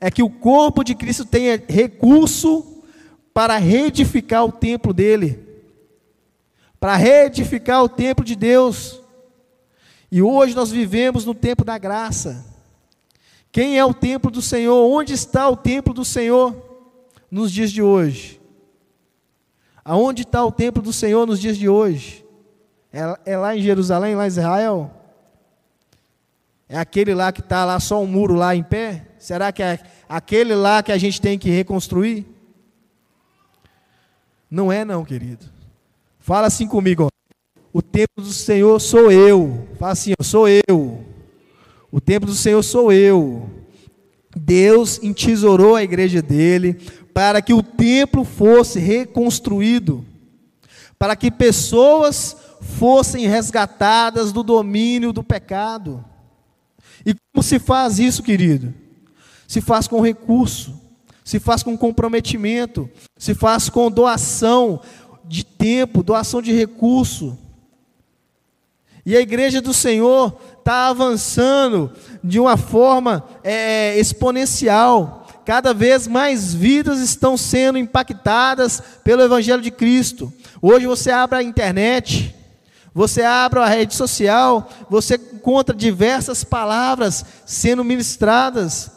é 0.00 0.10
que 0.10 0.22
o 0.22 0.30
corpo 0.30 0.84
de 0.84 0.94
Cristo 0.94 1.24
tenha 1.24 1.62
recurso 1.68 2.82
para 3.32 3.56
reedificar 3.56 4.44
o 4.44 4.52
templo 4.52 4.92
dele, 4.92 5.38
para 6.78 6.96
reedificar 6.96 7.82
o 7.82 7.88
templo 7.88 8.24
de 8.24 8.36
Deus. 8.36 9.00
E 10.10 10.22
hoje 10.22 10.54
nós 10.54 10.70
vivemos 10.70 11.24
no 11.24 11.34
tempo 11.34 11.64
da 11.64 11.76
graça. 11.78 12.44
Quem 13.50 13.78
é 13.78 13.84
o 13.84 13.94
templo 13.94 14.30
do 14.30 14.42
Senhor? 14.42 14.86
Onde 14.90 15.12
está 15.12 15.48
o 15.48 15.56
templo 15.56 15.92
do 15.92 16.04
Senhor 16.04 16.54
nos 17.30 17.52
dias 17.52 17.70
de 17.70 17.82
hoje? 17.82 18.40
Aonde 19.84 20.22
está 20.22 20.44
o 20.44 20.50
templo 20.50 20.82
do 20.82 20.92
Senhor 20.92 21.26
nos 21.26 21.40
dias 21.40 21.56
de 21.56 21.68
hoje? 21.68 22.24
É, 22.92 23.32
é 23.32 23.36
lá 23.36 23.56
em 23.56 23.62
Jerusalém, 23.62 24.14
lá 24.14 24.24
em 24.24 24.28
Israel? 24.28 24.90
É 26.68 26.76
aquele 26.76 27.14
lá 27.14 27.30
que 27.30 27.40
está 27.40 27.64
lá 27.64 27.78
só 27.78 28.02
um 28.02 28.06
muro 28.06 28.34
lá 28.34 28.56
em 28.56 28.62
pé? 28.62 29.06
Será 29.18 29.52
que 29.52 29.62
é 29.62 29.78
aquele 30.08 30.54
lá 30.54 30.82
que 30.82 30.90
a 30.90 30.98
gente 30.98 31.20
tem 31.20 31.38
que 31.38 31.48
reconstruir? 31.50 32.26
Não 34.50 34.72
é 34.72 34.84
não, 34.84 35.04
querido. 35.04 35.46
Fala 36.18 36.48
assim 36.48 36.66
comigo, 36.66 37.04
ó. 37.04 37.08
O 37.72 37.82
templo 37.82 38.24
do 38.24 38.32
Senhor 38.32 38.80
sou 38.80 39.12
eu. 39.12 39.68
Fala 39.78 39.92
assim, 39.92 40.14
ó, 40.18 40.22
sou 40.22 40.48
eu. 40.48 41.04
O 41.92 42.00
templo 42.00 42.28
do 42.28 42.34
Senhor 42.34 42.62
sou 42.62 42.90
eu. 42.90 43.48
Deus 44.34 45.02
entesourou 45.02 45.76
a 45.76 45.82
igreja 45.82 46.20
dele 46.20 46.78
para 47.16 47.40
que 47.40 47.54
o 47.54 47.62
templo 47.62 48.26
fosse 48.26 48.78
reconstruído, 48.78 50.04
para 50.98 51.16
que 51.16 51.30
pessoas 51.30 52.36
fossem 52.60 53.26
resgatadas 53.26 54.32
do 54.32 54.42
domínio 54.42 55.14
do 55.14 55.24
pecado. 55.24 56.04
E 57.06 57.14
como 57.32 57.42
se 57.42 57.58
faz 57.58 57.98
isso, 57.98 58.22
querido? 58.22 58.74
se 59.46 59.60
faz 59.60 59.86
com 59.86 60.00
recurso, 60.00 60.74
se 61.24 61.38
faz 61.38 61.62
com 61.62 61.76
comprometimento, 61.76 62.90
se 63.16 63.34
faz 63.34 63.68
com 63.68 63.90
doação 63.90 64.80
de 65.24 65.44
tempo, 65.44 66.02
doação 66.02 66.42
de 66.42 66.52
recurso. 66.52 67.38
E 69.04 69.16
a 69.16 69.20
igreja 69.20 69.60
do 69.60 69.72
Senhor 69.72 70.36
está 70.58 70.88
avançando 70.88 71.92
de 72.22 72.40
uma 72.40 72.56
forma 72.56 73.24
é, 73.42 73.98
exponencial. 73.98 75.25
Cada 75.46 75.72
vez 75.72 76.08
mais 76.08 76.52
vidas 76.52 76.98
estão 76.98 77.36
sendo 77.36 77.78
impactadas 77.78 78.82
pelo 79.04 79.22
Evangelho 79.22 79.62
de 79.62 79.70
Cristo. 79.70 80.32
Hoje 80.60 80.88
você 80.88 81.12
abre 81.12 81.38
a 81.38 81.42
internet, 81.42 82.34
você 82.92 83.22
abre 83.22 83.60
a 83.60 83.66
rede 83.66 83.94
social, 83.94 84.68
você 84.90 85.14
encontra 85.14 85.72
diversas 85.72 86.42
palavras 86.42 87.24
sendo 87.46 87.84
ministradas 87.84 88.90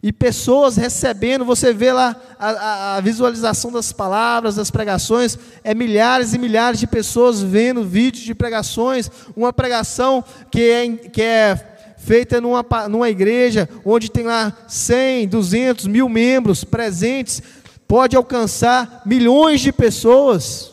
e 0.00 0.12
pessoas 0.12 0.76
recebendo, 0.76 1.44
você 1.44 1.72
vê 1.72 1.92
lá 1.92 2.14
a, 2.38 2.50
a, 2.50 2.96
a, 2.96 3.00
visualização 3.00 3.72
das 3.72 3.92
palavras, 3.92 4.54
das 4.54 4.70
pregações, 4.70 5.36
é 5.64 5.74
milhares 5.74 6.34
e 6.34 6.38
milhares 6.38 6.78
de 6.78 6.86
pessoas 6.86 7.42
vendo 7.42 7.82
vídeos 7.82 8.24
de 8.24 8.34
pregações, 8.34 9.10
uma 9.36 9.52
pregação 9.52 10.24
que 10.50 10.60
é, 10.60 10.88
que 10.88 11.22
é 11.22 11.71
feita 12.02 12.40
numa, 12.40 12.64
numa 12.88 13.08
igreja, 13.08 13.68
onde 13.84 14.10
tem 14.10 14.24
lá 14.24 14.56
100, 14.66 15.28
200, 15.28 15.86
mil 15.86 16.08
membros 16.08 16.64
presentes, 16.64 17.40
pode 17.86 18.16
alcançar 18.16 19.02
milhões 19.06 19.60
de 19.60 19.72
pessoas 19.72 20.72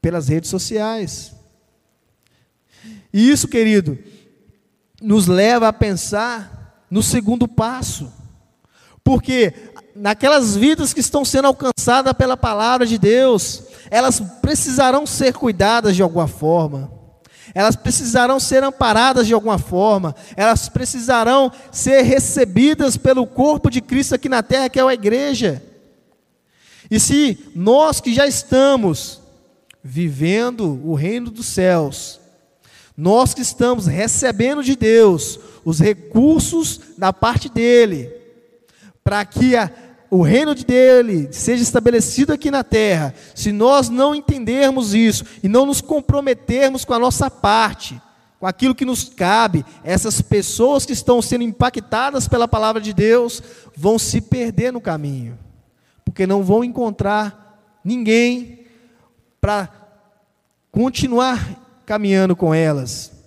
pelas 0.00 0.28
redes 0.28 0.48
sociais. 0.48 1.34
E 3.12 3.30
isso, 3.30 3.48
querido, 3.48 3.98
nos 5.00 5.26
leva 5.26 5.68
a 5.68 5.72
pensar 5.72 6.84
no 6.90 7.02
segundo 7.02 7.46
passo. 7.46 8.10
Porque 9.04 9.52
naquelas 9.94 10.56
vidas 10.56 10.94
que 10.94 11.00
estão 11.00 11.24
sendo 11.24 11.48
alcançadas 11.48 12.12
pela 12.14 12.36
palavra 12.36 12.86
de 12.86 12.98
Deus, 12.98 13.62
elas 13.90 14.20
precisarão 14.40 15.06
ser 15.06 15.34
cuidadas 15.34 15.94
de 15.94 16.02
alguma 16.02 16.28
forma. 16.28 16.97
Elas 17.58 17.74
precisarão 17.74 18.38
ser 18.38 18.62
amparadas 18.62 19.26
de 19.26 19.34
alguma 19.34 19.58
forma, 19.58 20.14
elas 20.36 20.68
precisarão 20.68 21.50
ser 21.72 22.02
recebidas 22.02 22.96
pelo 22.96 23.26
corpo 23.26 23.68
de 23.68 23.80
Cristo 23.80 24.14
aqui 24.14 24.28
na 24.28 24.44
terra, 24.44 24.68
que 24.68 24.78
é 24.78 24.82
a 24.84 24.94
igreja. 24.94 25.60
E 26.88 27.00
se 27.00 27.36
nós 27.56 28.00
que 28.00 28.14
já 28.14 28.28
estamos 28.28 29.20
vivendo 29.82 30.80
o 30.84 30.94
reino 30.94 31.32
dos 31.32 31.46
céus, 31.46 32.20
nós 32.96 33.34
que 33.34 33.42
estamos 33.42 33.88
recebendo 33.88 34.62
de 34.62 34.76
Deus 34.76 35.40
os 35.64 35.80
recursos 35.80 36.80
da 36.96 37.12
parte 37.12 37.48
dele, 37.48 38.08
para 39.02 39.24
que 39.24 39.56
a, 39.56 39.68
o 40.10 40.22
reino 40.22 40.54
de 40.54 40.64
dele 40.64 41.28
seja 41.32 41.62
estabelecido 41.62 42.32
aqui 42.32 42.50
na 42.50 42.64
terra, 42.64 43.14
se 43.34 43.52
nós 43.52 43.88
não 43.88 44.14
entendermos 44.14 44.94
isso 44.94 45.24
e 45.42 45.48
não 45.48 45.66
nos 45.66 45.80
comprometermos 45.80 46.84
com 46.84 46.94
a 46.94 46.98
nossa 46.98 47.30
parte, 47.30 48.00
com 48.40 48.46
aquilo 48.46 48.74
que 48.74 48.84
nos 48.84 49.04
cabe, 49.04 49.64
essas 49.84 50.22
pessoas 50.22 50.86
que 50.86 50.92
estão 50.92 51.20
sendo 51.20 51.44
impactadas 51.44 52.26
pela 52.26 52.48
palavra 52.48 52.80
de 52.80 52.94
Deus 52.94 53.42
vão 53.76 53.98
se 53.98 54.20
perder 54.20 54.72
no 54.72 54.80
caminho, 54.80 55.38
porque 56.04 56.26
não 56.26 56.42
vão 56.42 56.64
encontrar 56.64 57.60
ninguém 57.84 58.60
para 59.40 59.68
continuar 60.70 61.82
caminhando 61.84 62.34
com 62.34 62.54
elas. 62.54 63.17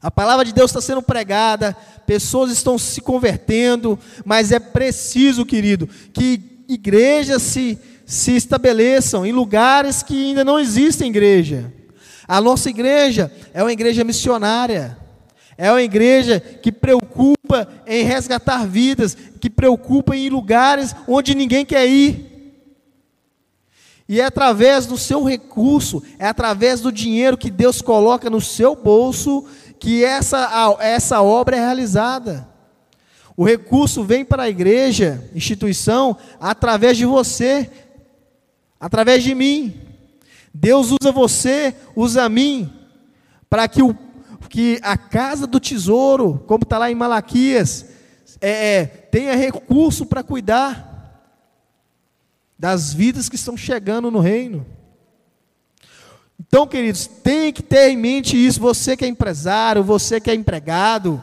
A 0.00 0.10
palavra 0.10 0.44
de 0.44 0.52
Deus 0.52 0.70
está 0.70 0.80
sendo 0.80 1.02
pregada, 1.02 1.76
pessoas 2.06 2.52
estão 2.52 2.78
se 2.78 3.00
convertendo, 3.00 3.98
mas 4.24 4.52
é 4.52 4.60
preciso, 4.60 5.44
querido, 5.44 5.88
que 6.12 6.40
igrejas 6.68 7.42
se, 7.42 7.76
se 8.06 8.36
estabeleçam 8.36 9.26
em 9.26 9.32
lugares 9.32 10.02
que 10.02 10.28
ainda 10.28 10.44
não 10.44 10.60
existem 10.60 11.10
igreja. 11.10 11.72
A 12.28 12.40
nossa 12.40 12.70
igreja 12.70 13.32
é 13.52 13.60
uma 13.62 13.72
igreja 13.72 14.04
missionária, 14.04 14.96
é 15.56 15.68
uma 15.72 15.82
igreja 15.82 16.38
que 16.38 16.70
preocupa 16.70 17.66
em 17.84 18.04
resgatar 18.04 18.68
vidas, 18.68 19.16
que 19.40 19.50
preocupa 19.50 20.14
em 20.14 20.28
lugares 20.28 20.94
onde 21.08 21.34
ninguém 21.34 21.66
quer 21.66 21.88
ir. 21.88 22.28
E 24.08 24.20
é 24.20 24.24
através 24.24 24.86
do 24.86 24.96
seu 24.96 25.22
recurso, 25.22 26.02
é 26.18 26.26
através 26.26 26.80
do 26.80 26.90
dinheiro 26.90 27.36
que 27.36 27.50
Deus 27.50 27.82
coloca 27.82 28.30
no 28.30 28.40
seu 28.40 28.74
bolso 28.74 29.44
que 29.78 30.04
essa, 30.04 30.76
essa 30.80 31.22
obra 31.22 31.56
é 31.56 31.60
realizada. 31.60 32.48
O 33.36 33.44
recurso 33.44 34.02
vem 34.02 34.24
para 34.24 34.44
a 34.44 34.48
igreja, 34.48 35.28
instituição, 35.34 36.16
através 36.40 36.96
de 36.96 37.06
você, 37.06 37.70
através 38.80 39.22
de 39.22 39.34
mim. 39.34 39.80
Deus 40.52 40.90
usa 40.90 41.12
você, 41.12 41.74
usa 41.94 42.28
mim, 42.28 42.72
para 43.48 43.68
que, 43.68 43.82
o, 43.82 43.96
que 44.48 44.80
a 44.82 44.96
casa 44.96 45.46
do 45.46 45.60
tesouro, 45.60 46.42
como 46.48 46.64
está 46.64 46.78
lá 46.78 46.90
em 46.90 46.96
Malaquias, 46.96 47.86
é, 48.40 48.76
é, 48.76 48.86
tenha 48.86 49.36
recurso 49.36 50.04
para 50.04 50.22
cuidar 50.22 50.88
das 52.58 52.92
vidas 52.92 53.28
que 53.28 53.36
estão 53.36 53.56
chegando 53.56 54.10
no 54.10 54.18
reino. 54.18 54.66
Então, 56.40 56.66
queridos, 56.66 57.06
tem 57.06 57.52
que 57.52 57.62
ter 57.62 57.90
em 57.90 57.96
mente 57.96 58.36
isso. 58.36 58.60
Você 58.60 58.96
que 58.96 59.04
é 59.04 59.08
empresário, 59.08 59.82
você 59.82 60.20
que 60.20 60.30
é 60.30 60.34
empregado, 60.34 61.20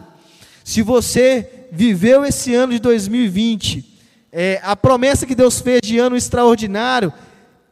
se 0.63 0.81
você 0.81 1.67
viveu 1.71 2.25
esse 2.25 2.53
ano 2.53 2.73
de 2.73 2.79
2020, 2.79 3.93
é, 4.31 4.59
a 4.63 4.75
promessa 4.75 5.25
que 5.25 5.35
Deus 5.35 5.61
fez 5.61 5.79
de 5.83 5.97
ano 5.97 6.17
extraordinário, 6.17 7.13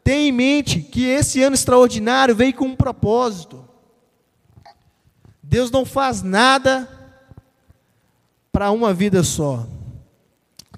tenha 0.04 0.30
em 0.30 0.32
mente 0.32 0.82
que 0.82 1.06
esse 1.06 1.42
ano 1.42 1.56
extraordinário 1.56 2.36
veio 2.36 2.54
com 2.54 2.66
um 2.66 2.76
propósito. 2.76 3.64
Deus 5.42 5.70
não 5.70 5.86
faz 5.86 6.22
nada 6.22 6.90
para 8.52 8.72
uma 8.72 8.94
vida 8.94 9.24
só. 9.24 9.68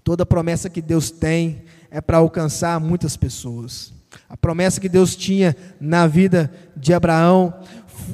Toda 0.03 0.25
promessa 0.25 0.69
que 0.69 0.81
Deus 0.81 1.09
tem 1.09 1.63
é 1.89 2.01
para 2.01 2.17
alcançar 2.17 2.79
muitas 2.79 3.17
pessoas. 3.17 3.94
A 4.29 4.37
promessa 4.37 4.79
que 4.81 4.89
Deus 4.89 5.15
tinha 5.15 5.55
na 5.79 6.07
vida 6.07 6.51
de 6.75 6.93
Abraão 6.93 7.53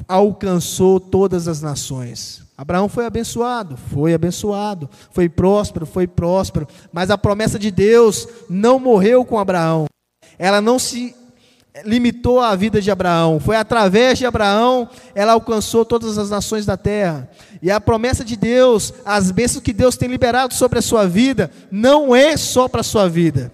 alcançou 0.08 1.00
todas 1.00 1.48
as 1.48 1.60
nações. 1.60 2.42
Abraão 2.56 2.88
foi 2.88 3.06
abençoado, 3.06 3.76
foi 3.76 4.14
abençoado, 4.14 4.88
foi 5.10 5.28
próspero, 5.28 5.86
foi 5.86 6.06
próspero, 6.06 6.68
mas 6.92 7.10
a 7.10 7.18
promessa 7.18 7.58
de 7.58 7.70
Deus 7.70 8.28
não 8.48 8.78
morreu 8.78 9.24
com 9.24 9.38
Abraão. 9.38 9.86
Ela 10.38 10.60
não 10.60 10.78
se 10.78 11.14
limitou 11.84 12.38
à 12.40 12.54
vida 12.54 12.80
de 12.80 12.90
Abraão. 12.90 13.40
Foi 13.40 13.56
através 13.56 14.18
de 14.18 14.26
Abraão 14.26 14.88
ela 15.14 15.32
alcançou 15.32 15.84
todas 15.84 16.18
as 16.18 16.30
nações 16.30 16.66
da 16.66 16.76
terra. 16.76 17.28
E 17.62 17.70
a 17.70 17.80
promessa 17.80 18.24
de 18.24 18.36
Deus, 18.36 18.92
as 19.04 19.30
bênçãos 19.30 19.62
que 19.62 19.72
Deus 19.72 19.96
tem 19.96 20.08
liberado 20.08 20.52
sobre 20.54 20.78
a 20.78 20.82
sua 20.82 21.06
vida, 21.06 21.50
não 21.70 22.14
é 22.14 22.36
só 22.36 22.68
para 22.68 22.80
a 22.80 22.84
sua 22.84 23.08
vida. 23.08 23.50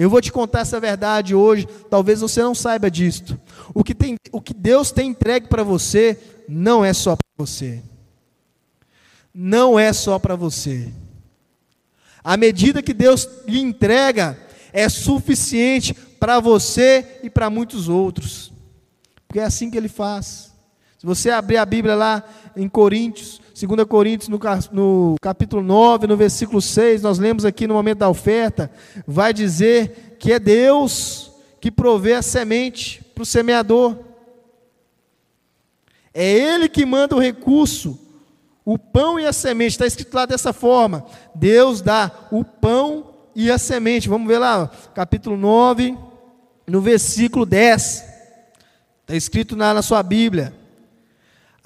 Eu 0.00 0.08
vou 0.08 0.20
te 0.20 0.30
contar 0.30 0.60
essa 0.60 0.78
verdade 0.78 1.34
hoje, 1.34 1.66
talvez 1.90 2.20
você 2.20 2.40
não 2.40 2.54
saiba 2.54 2.88
disto. 2.88 3.36
O 3.74 3.82
que, 3.82 3.92
tem, 3.92 4.14
o 4.30 4.40
que 4.40 4.54
Deus 4.54 4.92
tem 4.92 5.10
entregue 5.10 5.48
para 5.48 5.64
você 5.64 6.16
não 6.48 6.84
é 6.84 6.92
só 6.92 7.16
para 7.16 7.26
você. 7.36 7.82
Não 9.34 9.76
é 9.76 9.92
só 9.92 10.16
para 10.16 10.36
você. 10.36 10.92
A 12.22 12.36
medida 12.36 12.80
que 12.80 12.94
Deus 12.94 13.28
lhe 13.44 13.58
entrega 13.58 14.38
é 14.72 14.88
suficiente 14.88 15.92
para 15.92 16.38
você 16.38 17.18
e 17.24 17.28
para 17.28 17.50
muitos 17.50 17.88
outros. 17.88 18.52
Porque 19.26 19.40
é 19.40 19.44
assim 19.44 19.68
que 19.68 19.76
ele 19.76 19.88
faz. 19.88 20.52
Se 20.96 21.06
você 21.06 21.28
abrir 21.28 21.56
a 21.56 21.66
Bíblia 21.66 21.96
lá 21.96 22.22
em 22.54 22.68
Coríntios, 22.68 23.40
2 23.66 23.84
Coríntios, 23.88 24.28
no, 24.28 24.38
no 24.70 25.16
capítulo 25.20 25.62
9, 25.62 26.06
no 26.06 26.16
versículo 26.16 26.62
6, 26.62 27.02
nós 27.02 27.18
lemos 27.18 27.44
aqui 27.44 27.66
no 27.66 27.74
momento 27.74 27.98
da 27.98 28.08
oferta, 28.08 28.70
vai 29.04 29.32
dizer 29.32 30.16
que 30.20 30.32
é 30.32 30.38
Deus 30.38 31.32
que 31.60 31.68
provê 31.68 32.12
a 32.12 32.22
semente 32.22 33.02
para 33.12 33.22
o 33.22 33.26
semeador. 33.26 33.96
É 36.14 36.24
Ele 36.24 36.68
que 36.68 36.86
manda 36.86 37.16
o 37.16 37.20
recurso, 37.20 37.98
o 38.64 38.78
pão 38.78 39.18
e 39.18 39.26
a 39.26 39.32
semente. 39.32 39.72
Está 39.72 39.86
escrito 39.86 40.14
lá 40.14 40.24
dessa 40.24 40.52
forma: 40.52 41.04
Deus 41.34 41.80
dá 41.80 42.12
o 42.30 42.44
pão 42.44 43.12
e 43.34 43.50
a 43.50 43.58
semente. 43.58 44.08
Vamos 44.08 44.28
ver 44.28 44.38
lá, 44.38 44.70
capítulo 44.94 45.36
9, 45.36 45.98
no 46.64 46.80
versículo 46.80 47.44
10. 47.44 48.04
Está 49.00 49.16
escrito 49.16 49.56
na, 49.56 49.74
na 49.74 49.82
sua 49.82 50.00
Bíblia. 50.02 50.54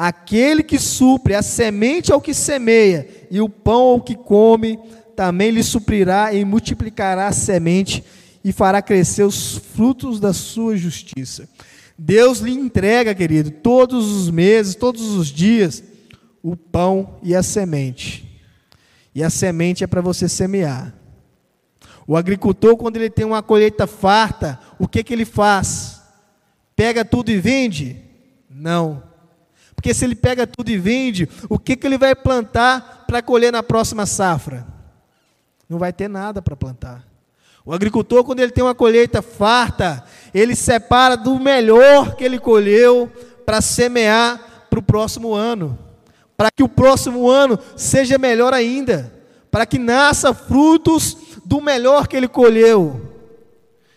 Aquele 0.05 0.65
que 0.65 0.81
supre 0.81 1.33
a 1.33 1.43
semente 1.43 2.13
ao 2.13 2.21
que 2.21 2.35
semeia 2.35 3.07
e 3.31 3.41
o 3.41 3.49
pão 3.49 3.83
ao 3.83 4.01
que 4.01 4.17
come, 4.17 4.77
também 5.15 5.53
lhe 5.53 5.63
suprirá 5.63 6.35
e 6.35 6.45
multiplicará 6.45 7.29
a 7.29 7.33
semente 7.33 8.03
e 8.43 8.51
fará 8.51 8.83
crescer 8.83 9.23
os 9.23 9.59
frutos 9.59 10.19
da 10.19 10.33
sua 10.33 10.77
justiça. 10.77 11.49
Deus 11.97 12.41
lhe 12.41 12.51
entrega, 12.51 13.15
querido, 13.15 13.53
todos 13.53 14.11
os 14.11 14.29
meses, 14.29 14.75
todos 14.75 15.03
os 15.03 15.29
dias, 15.29 15.85
o 16.43 16.57
pão 16.57 17.21
e 17.23 17.33
a 17.33 17.41
semente. 17.45 18.43
E 19.15 19.23
a 19.23 19.31
semente 19.31 19.85
é 19.85 19.87
para 19.87 20.01
você 20.01 20.29
semear. 20.29 20.93
O 22.09 22.17
agricultor, 22.17 22.77
quando 22.77 22.97
ele 22.97 23.09
tem 23.09 23.25
uma 23.25 23.41
colheita 23.41 23.87
farta, 23.87 24.59
o 24.81 24.89
que, 24.89 25.05
que 25.05 25.13
ele 25.13 25.25
faz? 25.25 26.03
Pega 26.75 27.05
tudo 27.05 27.31
e 27.31 27.39
vende? 27.39 28.03
Não. 28.51 29.12
Porque 29.75 29.93
se 29.93 30.05
ele 30.05 30.15
pega 30.15 30.47
tudo 30.47 30.71
e 30.71 30.79
vende, 30.79 31.29
o 31.49 31.59
que, 31.59 31.77
que 31.77 31.87
ele 31.87 31.99
vai 31.99 32.15
plantar 32.15 33.05
para 33.07 33.23
colher 33.23 33.53
na 33.53 33.63
próxima 33.63 34.07
safra? 34.07 34.67
Não 35.69 35.79
vai 35.79 35.93
ter 35.93 36.09
nada 36.09 36.43
para 36.43 36.55
plantar. 36.55 37.05
O 37.65 37.73
agricultor, 37.73 38.25
quando 38.25 38.41
ele 38.41 38.51
tem 38.51 38.63
uma 38.63 38.75
colheita 38.75 39.23
farta, 39.23 40.05
ele 40.35 40.57
separa 40.57 41.17
do 41.17 41.39
melhor 41.39 42.17
que 42.17 42.25
ele 42.25 42.39
colheu 42.39 43.11
para 43.47 43.61
semear 43.61 44.67
para 44.69 44.79
o 44.79 44.83
próximo 44.83 45.33
ano. 45.33 45.79
Para 46.37 46.51
que 46.51 46.63
o 46.63 46.69
próximo 46.69 47.29
ano 47.29 47.59
seja 47.77 48.19
melhor 48.19 48.53
ainda. 48.53 49.13
Para 49.51 49.65
que 49.65 49.79
nasça 49.79 50.35
frutos 50.35 51.17
do 51.45 51.61
melhor 51.61 52.09
que 52.09 52.17
ele 52.17 52.27
colheu. 52.27 53.01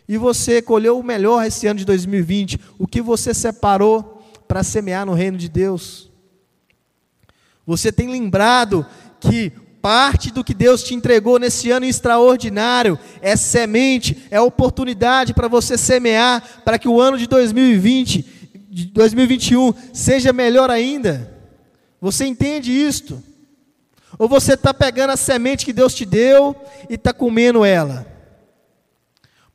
E 0.08 0.18
você 0.18 0.62
colheu 0.62 1.00
o 1.00 1.04
melhor 1.04 1.44
esse 1.46 1.66
ano 1.66 1.80
de 1.80 1.86
2020. 1.86 2.60
O 2.78 2.86
que 2.86 3.02
você 3.02 3.34
separou 3.34 4.15
para 4.48 4.64
semear 4.64 5.06
no 5.06 5.14
reino 5.14 5.38
de 5.38 5.50
Deus. 5.50 6.12
Você 7.66 7.92
tem 7.92 8.10
lembrado 8.10 8.86
que 9.20 9.52
parte 9.82 10.32
do 10.32 10.44
que 10.44 10.54
Deus 10.54 10.84
te 10.84 10.96
entregou 10.96 11.38
nesse 11.38 11.70
ano 11.70 11.86
extraordinário 11.86 12.98
é 13.22 13.36
semente, 13.36 14.26
é 14.32 14.40
oportunidade 14.40 15.34
para 15.34 15.48
você 15.48 15.78
semear, 15.78 16.62
para 16.64 16.80
que 16.80 16.88
o 16.88 17.00
ano 17.00 17.18
de 17.18 17.28
2020, 17.28 18.26
de 18.70 18.86
2021 18.86 19.74
seja 19.94 20.34
melhor 20.34 20.72
ainda. 20.72 21.32
Você 22.02 22.26
entende 22.26 22.72
isto? 22.72 23.22
Ou 24.18 24.28
você 24.28 24.54
está 24.54 24.74
pegando 24.74 25.12
a 25.12 25.18
semente 25.18 25.66
que 25.66 25.74
Deus 25.74 25.94
te 25.94 26.06
deu 26.06 26.56
e 26.90 26.96
está 26.96 27.14
comendo 27.14 27.66
ela? 27.66 28.15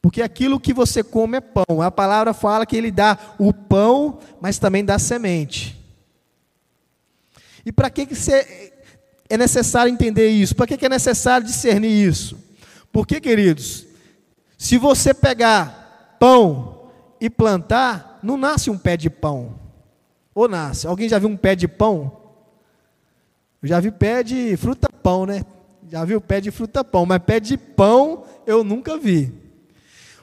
Porque 0.03 0.23
aquilo 0.23 0.59
que 0.59 0.73
você 0.73 1.03
come 1.03 1.37
é 1.39 1.41
pão. 1.41 1.83
A 1.83 1.91
palavra 1.91 2.33
fala 2.33 2.65
que 2.65 2.77
ele 2.77 2.91
dá 2.91 3.19
o 3.39 3.53
pão, 3.53 4.19
mas 4.41 4.59
também 4.59 4.85
dá 4.85 4.99
semente. 4.99 5.79
E 7.65 7.71
para 7.71 7.91
que, 7.91 8.07
que 8.07 8.15
é 9.29 9.37
necessário 9.37 9.93
entender 9.93 10.29
isso? 10.31 10.55
Para 10.57 10.67
que, 10.67 10.77
que 10.77 10.87
é 10.87 10.89
necessário 10.89 11.47
discernir 11.47 12.09
isso? 12.09 12.39
Porque, 12.91 13.21
queridos, 13.21 13.87
se 14.57 14.79
você 14.79 15.13
pegar 15.13 16.17
pão 16.19 16.91
e 17.21 17.29
plantar, 17.29 18.19
não 18.23 18.37
nasce 18.37 18.71
um 18.71 18.79
pé 18.79 18.97
de 18.97 19.11
pão. 19.11 19.59
Ou 20.35 20.49
nasce? 20.49 20.87
Alguém 20.87 21.09
já 21.09 21.19
viu 21.19 21.29
um 21.29 21.37
pé 21.37 21.55
de 21.55 21.69
pão? 21.69 22.21
Eu 23.63 23.69
já 23.69 23.79
vi 23.79 23.91
pé 23.91 24.23
de 24.23 24.57
fruta-pão, 24.57 25.27
né? 25.27 25.45
Já 25.89 26.05
vi 26.05 26.17
o 26.17 26.21
pé 26.21 26.41
de 26.41 26.51
fruta-pão, 26.51 27.05
mas 27.05 27.23
pé 27.23 27.39
de 27.39 27.57
pão 27.59 28.25
eu 28.47 28.65
nunca 28.65 28.97
vi. 28.97 29.33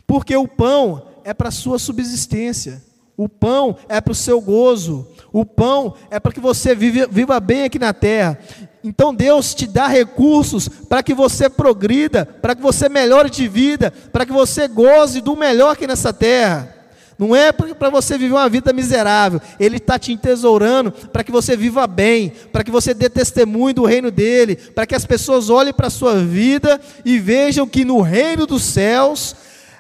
Porque 0.08 0.36
o 0.36 0.48
pão 0.48 1.04
é 1.26 1.34
para 1.34 1.50
a 1.50 1.52
sua 1.52 1.78
subsistência, 1.78 2.82
o 3.18 3.28
pão 3.28 3.76
é 3.90 4.00
para 4.00 4.14
o 4.14 4.16
seu 4.16 4.40
gozo, 4.40 5.06
o 5.34 5.46
pão 5.46 5.96
é 6.10 6.20
para 6.20 6.32
que 6.32 6.40
você 6.40 6.74
vive, 6.74 7.06
viva 7.08 7.40
bem 7.40 7.64
aqui 7.64 7.78
na 7.78 7.94
terra. 7.94 8.40
Então 8.84 9.14
Deus 9.14 9.54
te 9.54 9.68
dá 9.68 9.88
recursos 9.88 10.70
para 10.70 11.04
que 11.04 11.14
você 11.14 11.50
progrida, 11.50 12.26
para 12.26 12.56
que 12.56 12.62
você 12.62 12.88
melhore 12.88 13.30
de 13.30 13.46
vida, 13.48 13.92
para 13.92 14.26
que 14.26 14.32
você 14.32 14.68
goze 14.68 15.20
do 15.20 15.36
melhor 15.36 15.72
aqui 15.74 15.86
nessa 15.86 16.14
terra. 16.14 16.74
Não 17.18 17.36
é 17.36 17.52
para 17.52 17.90
você 17.90 18.18
viver 18.18 18.36
uma 18.36 18.48
vida 18.48 18.72
miserável. 18.72 19.42
Ele 19.60 19.78
está 19.78 19.98
te 19.98 20.14
entesourando 20.14 20.92
para 20.92 21.24
que 21.24 21.32
você 21.32 21.58
viva 21.58 21.88
bem, 21.88 22.32
para 22.52 22.64
que 22.64 22.70
você 22.70 22.94
dê 22.94 23.10
testemunho 23.10 23.74
do 23.74 23.86
reino 23.86 24.12
dele, 24.12 24.56
para 24.56 24.86
que 24.86 24.94
as 24.94 25.04
pessoas 25.04 25.50
olhem 25.50 25.74
para 25.74 25.88
a 25.88 25.90
sua 25.90 26.16
vida 26.18 26.80
e 27.04 27.18
vejam 27.18 27.68
que 27.68 27.84
no 27.84 28.02
reino 28.02 28.46
dos 28.46 28.64
céus 28.64 29.36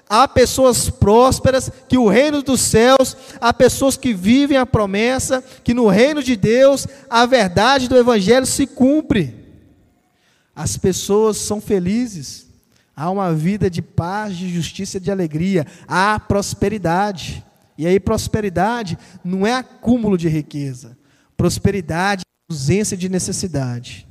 há 0.10 0.28
pessoas 0.28 0.90
prósperas, 0.90 1.72
que 1.88 1.98
o 1.98 2.08
reino 2.08 2.42
dos 2.42 2.62
céus, 2.62 3.16
há 3.40 3.54
pessoas 3.54 3.98
que 3.98 4.14
vivem 4.14 4.58
a 4.58 4.66
promessa, 4.66 5.44
que 5.64 5.74
no 5.74 5.88
reino 5.88 6.24
de 6.24 6.36
Deus 6.36 6.88
a 7.10 7.26
verdade 7.26 7.88
do 7.88 7.98
Evangelho 7.98 8.46
se 8.46 8.66
cumpre. 8.66 9.36
as 10.56 10.76
pessoas 10.76 11.38
são 11.38 11.62
felizes, 11.62 12.48
há 12.96 13.12
uma 13.12 13.32
vida 13.32 13.70
de 13.70 13.82
paz, 13.82 14.36
de 14.36 14.50
justiça, 14.52 15.00
de 15.00 15.12
alegria, 15.12 15.68
há 15.88 16.20
prosperidade. 16.20 17.46
E 17.78 17.86
aí, 17.86 18.00
prosperidade 18.00 18.98
não 19.24 19.46
é 19.46 19.54
acúmulo 19.54 20.18
de 20.18 20.28
riqueza, 20.28 20.98
prosperidade 21.36 22.22
é 22.22 22.52
ausência 22.52 22.98
de 22.98 23.08
necessidade. 23.08 24.07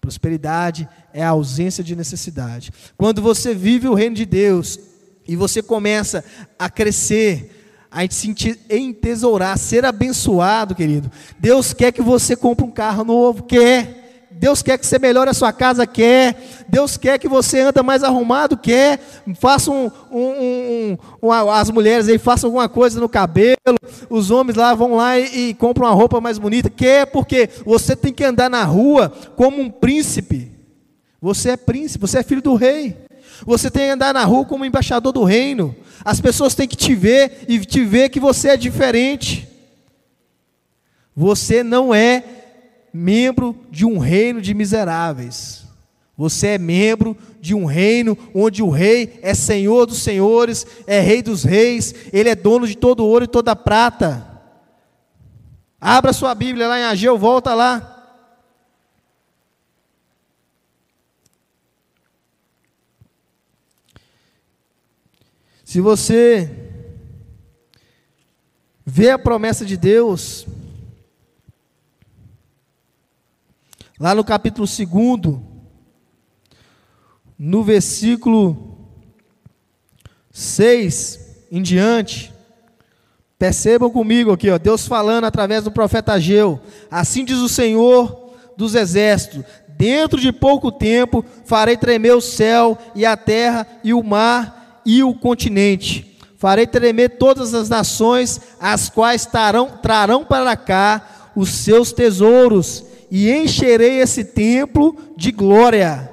Prosperidade 0.00 0.88
é 1.12 1.22
a 1.22 1.30
ausência 1.30 1.82
de 1.82 1.96
necessidade. 1.96 2.72
Quando 2.96 3.20
você 3.20 3.54
vive 3.54 3.88
o 3.88 3.94
reino 3.94 4.14
de 4.14 4.24
Deus 4.24 4.78
e 5.26 5.36
você 5.36 5.62
começa 5.62 6.24
a 6.58 6.70
crescer, 6.70 7.86
a 7.90 8.08
se 8.10 8.34
entesourar, 8.70 9.58
ser 9.58 9.84
abençoado, 9.84 10.74
querido. 10.74 11.10
Deus 11.38 11.72
quer 11.72 11.92
que 11.92 12.02
você 12.02 12.36
compre 12.36 12.64
um 12.64 12.70
carro 12.70 13.04
novo, 13.04 13.42
quer. 13.44 13.97
Deus 14.38 14.62
quer 14.62 14.78
que 14.78 14.86
você 14.86 15.00
melhore 15.00 15.28
a 15.28 15.34
sua 15.34 15.52
casa, 15.52 15.84
quer. 15.86 16.64
Deus 16.68 16.96
quer 16.96 17.18
que 17.18 17.28
você 17.28 17.60
anda 17.60 17.82
mais 17.82 18.04
arrumado, 18.04 18.56
quer. 18.56 19.00
Faça 19.40 19.70
um, 19.70 19.90
um, 20.12 20.96
um, 21.20 21.32
as 21.32 21.70
mulheres 21.70 22.08
aí 22.08 22.18
façam 22.18 22.48
alguma 22.48 22.68
coisa 22.68 23.00
no 23.00 23.08
cabelo. 23.08 23.56
Os 24.08 24.30
homens 24.30 24.56
lá 24.56 24.74
vão 24.74 24.94
lá 24.94 25.18
e, 25.18 25.50
e 25.50 25.54
compram 25.54 25.86
uma 25.86 25.94
roupa 25.94 26.20
mais 26.20 26.38
bonita, 26.38 26.70
quer 26.70 27.06
porque 27.06 27.50
você 27.64 27.96
tem 27.96 28.12
que 28.12 28.22
andar 28.22 28.48
na 28.48 28.62
rua 28.62 29.12
como 29.34 29.60
um 29.60 29.68
príncipe. 29.68 30.52
Você 31.20 31.50
é 31.50 31.56
príncipe, 31.56 32.06
você 32.06 32.18
é 32.18 32.22
filho 32.22 32.42
do 32.42 32.54
rei. 32.54 32.96
Você 33.44 33.70
tem 33.70 33.86
que 33.86 33.92
andar 33.92 34.14
na 34.14 34.24
rua 34.24 34.44
como 34.44 34.64
embaixador 34.64 35.12
do 35.12 35.24
reino. 35.24 35.74
As 36.04 36.20
pessoas 36.20 36.54
têm 36.54 36.68
que 36.68 36.76
te 36.76 36.94
ver 36.94 37.44
e 37.48 37.58
te 37.58 37.84
ver 37.84 38.08
que 38.08 38.20
você 38.20 38.50
é 38.50 38.56
diferente. 38.56 39.48
Você 41.16 41.64
não 41.64 41.92
é 41.92 42.37
membro 42.98 43.56
de 43.70 43.86
um 43.86 43.96
reino 43.98 44.42
de 44.42 44.52
miseráveis. 44.52 45.64
Você 46.16 46.48
é 46.48 46.58
membro 46.58 47.16
de 47.40 47.54
um 47.54 47.64
reino 47.64 48.18
onde 48.34 48.60
o 48.60 48.68
rei 48.68 49.20
é 49.22 49.34
senhor 49.34 49.86
dos 49.86 49.98
senhores, 49.98 50.66
é 50.84 50.98
rei 50.98 51.22
dos 51.22 51.44
reis, 51.44 51.94
ele 52.12 52.28
é 52.28 52.34
dono 52.34 52.66
de 52.66 52.76
todo 52.76 53.04
ouro 53.04 53.24
e 53.24 53.28
toda 53.28 53.54
prata. 53.54 54.26
Abra 55.80 56.12
sua 56.12 56.34
Bíblia 56.34 56.66
lá 56.66 56.80
em 56.80 56.82
Ageu, 56.82 57.16
volta 57.16 57.54
lá. 57.54 57.94
Se 65.64 65.80
você 65.80 66.50
vê 68.84 69.10
a 69.10 69.18
promessa 69.18 69.64
de 69.64 69.76
Deus, 69.76 70.46
lá 73.98 74.14
no 74.14 74.22
capítulo 74.22 74.66
2, 74.66 75.38
no 77.38 77.62
versículo 77.62 78.76
6 80.30 81.46
em 81.50 81.62
diante, 81.62 82.32
percebam 83.38 83.90
comigo 83.90 84.32
aqui, 84.32 84.50
ó, 84.50 84.58
Deus 84.58 84.86
falando 84.86 85.24
através 85.24 85.64
do 85.64 85.70
profeta 85.70 86.12
Ageu, 86.12 86.60
assim 86.90 87.24
diz 87.24 87.38
o 87.38 87.48
Senhor 87.48 88.34
dos 88.56 88.74
exércitos: 88.74 89.44
dentro 89.68 90.20
de 90.20 90.32
pouco 90.32 90.70
tempo 90.70 91.24
farei 91.44 91.76
tremer 91.76 92.14
o 92.14 92.20
céu 92.20 92.76
e 92.94 93.06
a 93.06 93.16
terra 93.16 93.66
e 93.82 93.94
o 93.94 94.02
mar 94.02 94.82
e 94.84 95.02
o 95.02 95.14
continente. 95.14 96.18
Farei 96.36 96.66
tremer 96.66 97.18
todas 97.18 97.52
as 97.52 97.68
nações, 97.68 98.40
as 98.60 98.88
quais 98.88 99.26
tarão, 99.26 99.78
trarão 99.82 100.24
para 100.24 100.56
cá 100.56 101.30
os 101.34 101.48
seus 101.50 101.92
tesouros, 101.92 102.84
e 103.10 103.30
encherei 103.30 104.00
esse 104.00 104.24
templo 104.24 104.96
de 105.16 105.30
glória, 105.30 106.10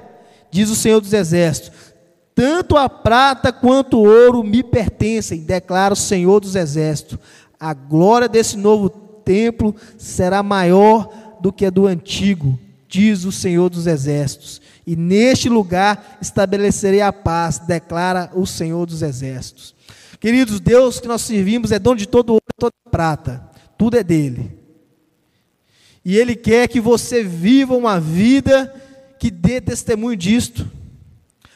diz 0.50 0.70
o 0.70 0.76
Senhor 0.76 1.00
dos 1.00 1.12
Exércitos. 1.12 1.94
Tanto 2.34 2.76
a 2.76 2.88
prata 2.88 3.52
quanto 3.52 3.98
o 3.98 4.04
ouro 4.04 4.42
me 4.44 4.62
pertencem, 4.62 5.40
declara 5.40 5.94
o 5.94 5.96
Senhor 5.96 6.40
dos 6.40 6.54
Exércitos. 6.54 7.18
A 7.58 7.72
glória 7.72 8.28
desse 8.28 8.56
novo 8.56 8.88
templo 8.88 9.74
será 9.96 10.42
maior 10.42 11.38
do 11.40 11.52
que 11.52 11.66
a 11.66 11.70
do 11.70 11.86
antigo, 11.86 12.58
diz 12.88 13.24
o 13.24 13.32
Senhor 13.32 13.70
dos 13.70 13.86
Exércitos 13.86 14.60
e 14.86 14.94
neste 14.94 15.48
lugar 15.48 16.18
estabelecerei 16.22 17.00
a 17.00 17.12
paz, 17.12 17.58
declara 17.58 18.30
o 18.34 18.46
Senhor 18.46 18.86
dos 18.86 19.02
Exércitos. 19.02 19.74
Queridos, 20.20 20.60
Deus 20.60 21.00
que 21.00 21.08
nós 21.08 21.22
servimos 21.22 21.72
é 21.72 21.78
dono 21.78 21.96
de 21.96 22.06
todo 22.06 22.30
ouro 22.30 22.44
e 22.48 22.60
toda 22.60 22.72
prata, 22.90 23.50
tudo 23.76 23.96
é 23.96 24.04
dele. 24.04 24.55
E 26.06 26.16
Ele 26.16 26.36
quer 26.36 26.68
que 26.68 26.78
você 26.78 27.24
viva 27.24 27.74
uma 27.74 27.98
vida 27.98 28.72
que 29.18 29.28
dê 29.28 29.60
testemunho 29.60 30.16
disto. 30.16 30.70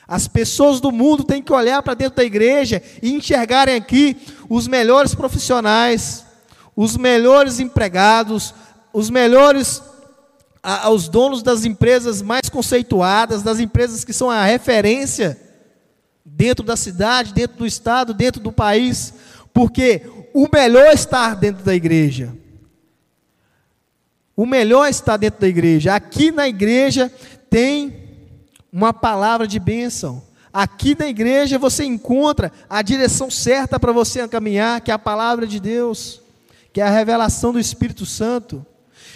As 0.08 0.26
pessoas 0.26 0.80
do 0.80 0.90
mundo 0.90 1.22
têm 1.22 1.40
que 1.40 1.52
olhar 1.52 1.80
para 1.84 1.94
dentro 1.94 2.16
da 2.16 2.24
igreja 2.24 2.82
e 3.00 3.12
enxergarem 3.12 3.76
aqui 3.76 4.16
os 4.48 4.66
melhores 4.66 5.14
profissionais, 5.14 6.26
os 6.74 6.96
melhores 6.96 7.60
empregados, 7.60 8.52
os 8.92 9.08
melhores 9.08 9.80
aos 10.60 11.08
donos 11.08 11.44
das 11.44 11.64
empresas 11.64 12.20
mais 12.20 12.48
conceituadas, 12.48 13.44
das 13.44 13.60
empresas 13.60 14.04
que 14.04 14.12
são 14.12 14.28
a 14.28 14.42
referência 14.42 15.40
dentro 16.24 16.64
da 16.64 16.74
cidade, 16.74 17.32
dentro 17.32 17.56
do 17.56 17.66
estado, 17.66 18.12
dentro 18.12 18.42
do 18.42 18.50
país, 18.50 19.14
porque 19.54 20.02
o 20.34 20.48
melhor 20.52 20.92
está 20.92 21.34
dentro 21.34 21.62
da 21.62 21.72
igreja. 21.72 22.39
O 24.40 24.46
melhor 24.46 24.88
está 24.88 25.18
dentro 25.18 25.38
da 25.42 25.48
igreja. 25.48 25.94
Aqui 25.94 26.33
na 26.33 26.48
igreja 26.48 27.12
tem 27.50 27.92
uma 28.72 28.90
palavra 28.90 29.46
de 29.46 29.59
bênção. 29.59 30.22
Aqui 30.50 30.96
na 30.98 31.07
igreja 31.07 31.59
você 31.59 31.85
encontra 31.85 32.50
a 32.66 32.81
direção 32.81 33.31
certa 33.31 33.79
para 33.79 33.92
você 33.92 34.26
caminhar, 34.26 34.81
que 34.81 34.90
é 34.90 34.94
a 34.94 34.98
palavra 34.98 35.46
de 35.46 35.61
Deus, 35.61 36.22
que 36.72 36.81
é 36.81 36.85
a 36.85 36.88
revelação 36.88 37.53
do 37.53 37.61
Espírito 37.61 38.07
Santo. 38.07 38.64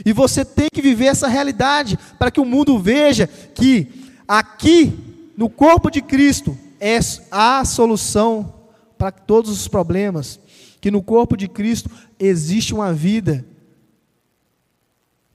E 0.04 0.12
você 0.12 0.44
tem 0.44 0.68
que 0.70 0.82
viver 0.82 1.06
essa 1.06 1.26
realidade 1.26 1.98
para 2.18 2.30
que 2.30 2.38
o 2.38 2.44
mundo 2.44 2.78
veja 2.78 3.26
que 3.26 3.88
aqui, 4.28 4.92
no 5.38 5.48
corpo 5.48 5.90
de 5.90 6.02
Cristo, 6.02 6.54
é 6.78 6.98
a 7.30 7.64
solução 7.64 8.52
para 8.98 9.10
todos 9.10 9.50
os 9.50 9.68
problemas. 9.68 10.38
Que 10.82 10.90
no 10.90 11.02
corpo 11.02 11.34
de 11.34 11.48
Cristo 11.48 11.88
existe 12.20 12.74
uma 12.74 12.92
vida 12.92 13.42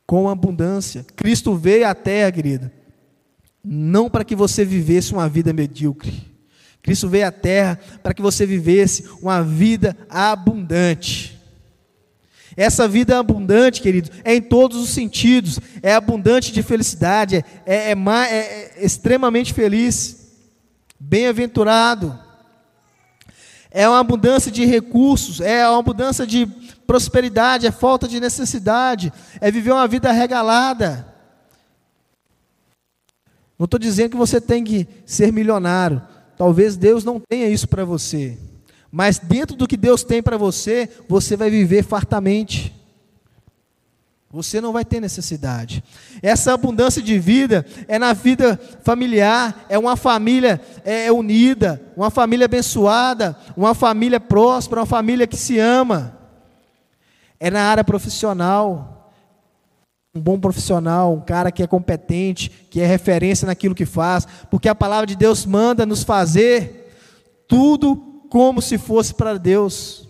com 0.10 0.28
abundância. 0.28 1.06
Cristo 1.16 1.56
veio 1.56 1.88
à 1.88 1.94
terra, 1.94 2.32
querida, 2.32 2.74
não 3.64 4.10
para 4.10 4.26
que 4.26 4.36
você 4.36 4.66
vivesse 4.66 5.14
uma 5.14 5.30
vida 5.30 5.54
medíocre. 5.54 6.26
Cristo 6.82 7.08
veio 7.08 7.28
à 7.28 7.32
terra 7.32 7.80
para 8.02 8.12
que 8.12 8.22
você 8.22 8.44
vivesse 8.44 9.08
uma 9.22 9.44
vida 9.44 9.96
abundante. 10.10 11.40
Essa 12.58 12.88
vida 12.88 13.20
abundante, 13.20 13.84
querido, 13.84 14.10
é 14.24 14.34
em 14.34 14.42
todos 14.42 14.78
os 14.80 14.90
sentidos, 14.90 15.60
é 15.84 15.94
abundante 15.94 16.52
de 16.52 16.64
felicidade, 16.64 17.36
é, 17.36 17.46
é, 17.68 17.92
é, 17.92 18.74
é 18.78 18.84
extremamente 18.84 19.54
feliz, 19.54 20.28
bem-aventurado. 21.00 22.18
É 23.70 23.88
uma 23.88 24.00
abundância 24.00 24.52
de 24.52 24.66
recursos, 24.66 25.40
é 25.40 25.70
uma 25.70 25.78
abundância 25.78 26.26
de 26.26 26.50
prosperidade, 26.90 27.68
é 27.68 27.72
falta 27.72 28.08
de 28.08 28.20
necessidade, 28.20 29.14
é 29.40 29.52
viver 29.52 29.72
uma 29.72 29.88
vida 29.88 30.12
regalada. 30.12 31.06
Não 33.60 33.66
estou 33.66 33.80
dizendo 33.80 34.10
que 34.10 34.18
você 34.18 34.42
tem 34.42 34.64
que 34.64 34.88
ser 35.06 35.32
milionário, 35.32 36.02
talvez 36.36 36.76
Deus 36.76 37.04
não 37.04 37.20
tenha 37.20 37.48
isso 37.48 37.68
para 37.68 37.86
você. 37.86 38.40
Mas 38.92 39.20
dentro 39.20 39.56
do 39.56 39.68
que 39.68 39.78
Deus 39.78 40.04
tem 40.04 40.24
para 40.24 40.36
você, 40.36 40.90
você 41.08 41.38
vai 41.38 41.52
viver 41.52 41.84
fartamente. 41.84 42.76
Você 44.32 44.60
não 44.60 44.74
vai 44.74 44.84
ter 44.84 45.00
necessidade. 45.00 45.84
Essa 46.24 46.56
abundância 46.56 47.04
de 47.04 47.20
vida 47.20 47.68
é 47.88 48.00
na 48.00 48.14
vida 48.14 48.60
familiar, 48.82 49.64
é 49.70 49.78
uma 49.78 49.96
família 49.96 50.60
é, 50.84 51.06
é 51.06 51.12
unida, 51.12 51.80
uma 51.96 52.10
família 52.10 52.46
abençoada, 52.46 53.38
uma 53.56 53.76
família 53.76 54.20
próspera, 54.20 54.82
uma 54.82 54.88
família 54.88 55.28
que 55.28 55.38
se 55.38 55.60
ama. 55.60 56.18
É 57.40 57.50
na 57.50 57.62
área 57.64 57.84
profissional. 57.84 59.12
Um 60.14 60.20
bom 60.20 60.40
profissional, 60.40 61.14
um 61.14 61.22
cara 61.22 61.52
que 61.52 61.62
é 61.62 61.68
competente, 61.68 62.50
que 62.70 62.82
é 62.82 62.86
referência 62.86 63.46
naquilo 63.46 63.76
que 63.76 63.86
faz, 63.86 64.28
porque 64.50 64.68
a 64.68 64.74
palavra 64.74 65.06
de 65.06 65.16
Deus 65.16 65.46
manda 65.46 65.86
nos 65.86 66.04
fazer 66.04 66.92
tudo 67.48 67.96
como 68.30 68.62
se 68.62 68.78
fosse 68.78 69.14
para 69.14 69.38
Deus. 69.38 70.08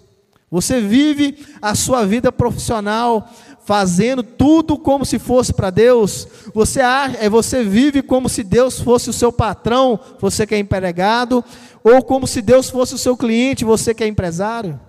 Você 0.50 0.82
vive 0.82 1.46
a 1.62 1.76
sua 1.76 2.06
vida 2.06 2.32
profissional 2.32 3.30
fazendo 3.66 4.24
tudo 4.24 4.80
como 4.80 5.06
se 5.06 5.20
fosse 5.20 5.54
para 5.54 5.70
Deus. 5.70 6.28
Você 6.56 6.82
é 6.82 7.30
você 7.30 7.64
vive 7.64 8.02
como 8.02 8.28
se 8.28 8.44
Deus 8.44 8.80
fosse 8.80 9.10
o 9.10 9.14
seu 9.14 9.32
patrão, 9.32 10.00
você 10.20 10.48
que 10.48 10.56
é 10.56 10.58
empregado, 10.58 11.44
ou 11.84 12.02
como 12.02 12.26
se 12.26 12.42
Deus 12.42 12.70
fosse 12.70 12.96
o 12.96 12.98
seu 12.98 13.16
cliente, 13.16 13.64
você 13.64 13.94
que 13.94 14.04
é 14.04 14.08
empresário. 14.08 14.80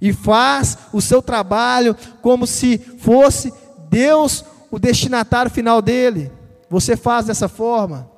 E 0.00 0.12
faz 0.12 0.78
o 0.92 1.00
seu 1.00 1.22
trabalho 1.22 1.96
como 2.20 2.46
se 2.46 2.78
fosse 2.78 3.52
Deus 3.88 4.44
o 4.70 4.78
destinatário 4.78 5.50
final 5.50 5.80
dele. 5.80 6.30
Você 6.68 6.96
faz 6.96 7.26
dessa 7.26 7.48
forma? 7.48 8.10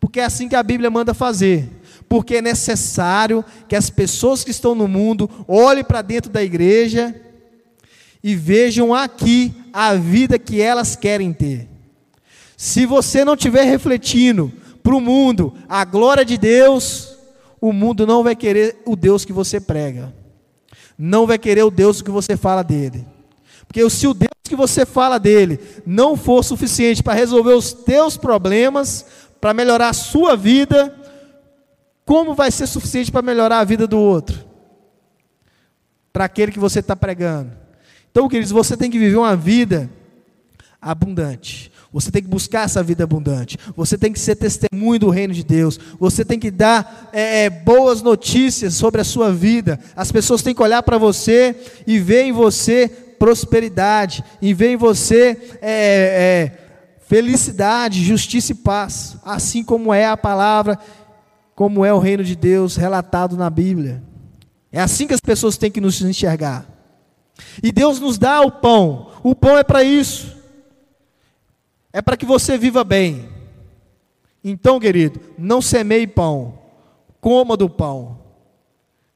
Porque 0.00 0.20
é 0.20 0.24
assim 0.24 0.48
que 0.48 0.56
a 0.56 0.62
Bíblia 0.62 0.90
manda 0.90 1.14
fazer. 1.14 1.70
Porque 2.08 2.36
é 2.36 2.42
necessário 2.42 3.44
que 3.68 3.76
as 3.76 3.90
pessoas 3.90 4.44
que 4.44 4.50
estão 4.50 4.74
no 4.74 4.88
mundo 4.88 5.30
olhem 5.46 5.84
para 5.84 6.02
dentro 6.02 6.30
da 6.30 6.42
igreja 6.42 7.14
e 8.22 8.34
vejam 8.34 8.94
aqui 8.94 9.54
a 9.72 9.94
vida 9.94 10.38
que 10.38 10.60
elas 10.60 10.96
querem 10.96 11.32
ter. 11.32 11.68
Se 12.56 12.86
você 12.86 13.24
não 13.24 13.34
estiver 13.34 13.64
refletindo 13.64 14.52
para 14.82 14.94
o 14.94 15.00
mundo 15.00 15.54
a 15.68 15.84
glória 15.84 16.24
de 16.24 16.38
Deus, 16.38 17.16
o 17.60 17.72
mundo 17.72 18.06
não 18.06 18.22
vai 18.22 18.34
querer 18.34 18.82
o 18.84 18.96
Deus 18.96 19.24
que 19.24 19.32
você 19.32 19.60
prega, 19.60 20.14
não 20.98 21.26
vai 21.26 21.38
querer 21.38 21.62
o 21.62 21.70
Deus 21.70 22.00
que 22.02 22.10
você 22.10 22.36
fala 22.36 22.62
dele. 22.62 23.06
Porque 23.66 23.88
se 23.90 24.06
o 24.06 24.14
Deus 24.14 24.30
que 24.44 24.54
você 24.54 24.84
fala 24.84 25.18
dele 25.18 25.58
não 25.86 26.16
for 26.16 26.42
suficiente 26.44 27.02
para 27.02 27.14
resolver 27.14 27.54
os 27.54 27.72
teus 27.72 28.16
problemas, 28.16 29.06
para 29.40 29.54
melhorar 29.54 29.88
a 29.88 29.94
sua 29.94 30.36
vida, 30.36 30.94
como 32.04 32.34
vai 32.34 32.50
ser 32.50 32.66
suficiente 32.66 33.10
para 33.10 33.22
melhorar 33.22 33.60
a 33.60 33.64
vida 33.64 33.86
do 33.86 33.98
outro? 33.98 34.44
Para 36.12 36.26
aquele 36.26 36.52
que 36.52 36.58
você 36.58 36.80
está 36.80 36.94
pregando. 36.94 37.52
Então, 38.10 38.28
queridos, 38.28 38.52
você 38.52 38.76
tem 38.76 38.90
que 38.90 38.98
viver 38.98 39.16
uma 39.16 39.34
vida 39.34 39.90
abundante. 40.80 41.72
Você 41.94 42.10
tem 42.10 42.20
que 42.20 42.28
buscar 42.28 42.64
essa 42.64 42.82
vida 42.82 43.04
abundante. 43.04 43.56
Você 43.76 43.96
tem 43.96 44.12
que 44.12 44.18
ser 44.18 44.34
testemunho 44.34 44.98
do 44.98 45.10
reino 45.10 45.32
de 45.32 45.44
Deus. 45.44 45.78
Você 46.00 46.24
tem 46.24 46.40
que 46.40 46.50
dar 46.50 47.08
é, 47.12 47.44
é 47.44 47.50
boas 47.50 48.02
notícias 48.02 48.74
sobre 48.74 49.00
a 49.00 49.04
sua 49.04 49.32
vida. 49.32 49.78
As 49.94 50.10
pessoas 50.10 50.42
têm 50.42 50.52
que 50.52 50.60
olhar 50.60 50.82
para 50.82 50.98
você 50.98 51.54
e 51.86 52.00
ver 52.00 52.24
em 52.24 52.32
você 52.32 52.88
prosperidade, 52.88 54.24
e 54.42 54.52
ver 54.52 54.72
em 54.72 54.76
você 54.76 55.40
é, 55.62 56.50
é, 56.50 56.98
felicidade, 57.06 58.04
justiça 58.04 58.50
e 58.50 58.56
paz, 58.56 59.16
assim 59.24 59.62
como 59.62 59.94
é 59.94 60.04
a 60.04 60.16
palavra, 60.16 60.76
como 61.54 61.84
é 61.84 61.94
o 61.94 62.00
reino 62.00 62.24
de 62.24 62.34
Deus 62.34 62.74
relatado 62.74 63.36
na 63.36 63.48
Bíblia. 63.48 64.02
É 64.72 64.80
assim 64.80 65.06
que 65.06 65.14
as 65.14 65.20
pessoas 65.20 65.56
têm 65.56 65.70
que 65.70 65.80
nos 65.80 66.02
enxergar. 66.02 66.66
E 67.62 67.70
Deus 67.70 68.00
nos 68.00 68.18
dá 68.18 68.40
o 68.40 68.50
pão. 68.50 69.12
O 69.22 69.32
pão 69.32 69.56
é 69.56 69.62
para 69.62 69.84
isso. 69.84 70.34
É 71.94 72.02
para 72.02 72.16
que 72.16 72.26
você 72.26 72.58
viva 72.58 72.82
bem. 72.82 73.28
Então, 74.42 74.80
querido, 74.80 75.20
não 75.38 75.62
semeie 75.62 76.08
pão. 76.08 76.58
Coma 77.20 77.56
do 77.56 77.70
pão. 77.70 78.18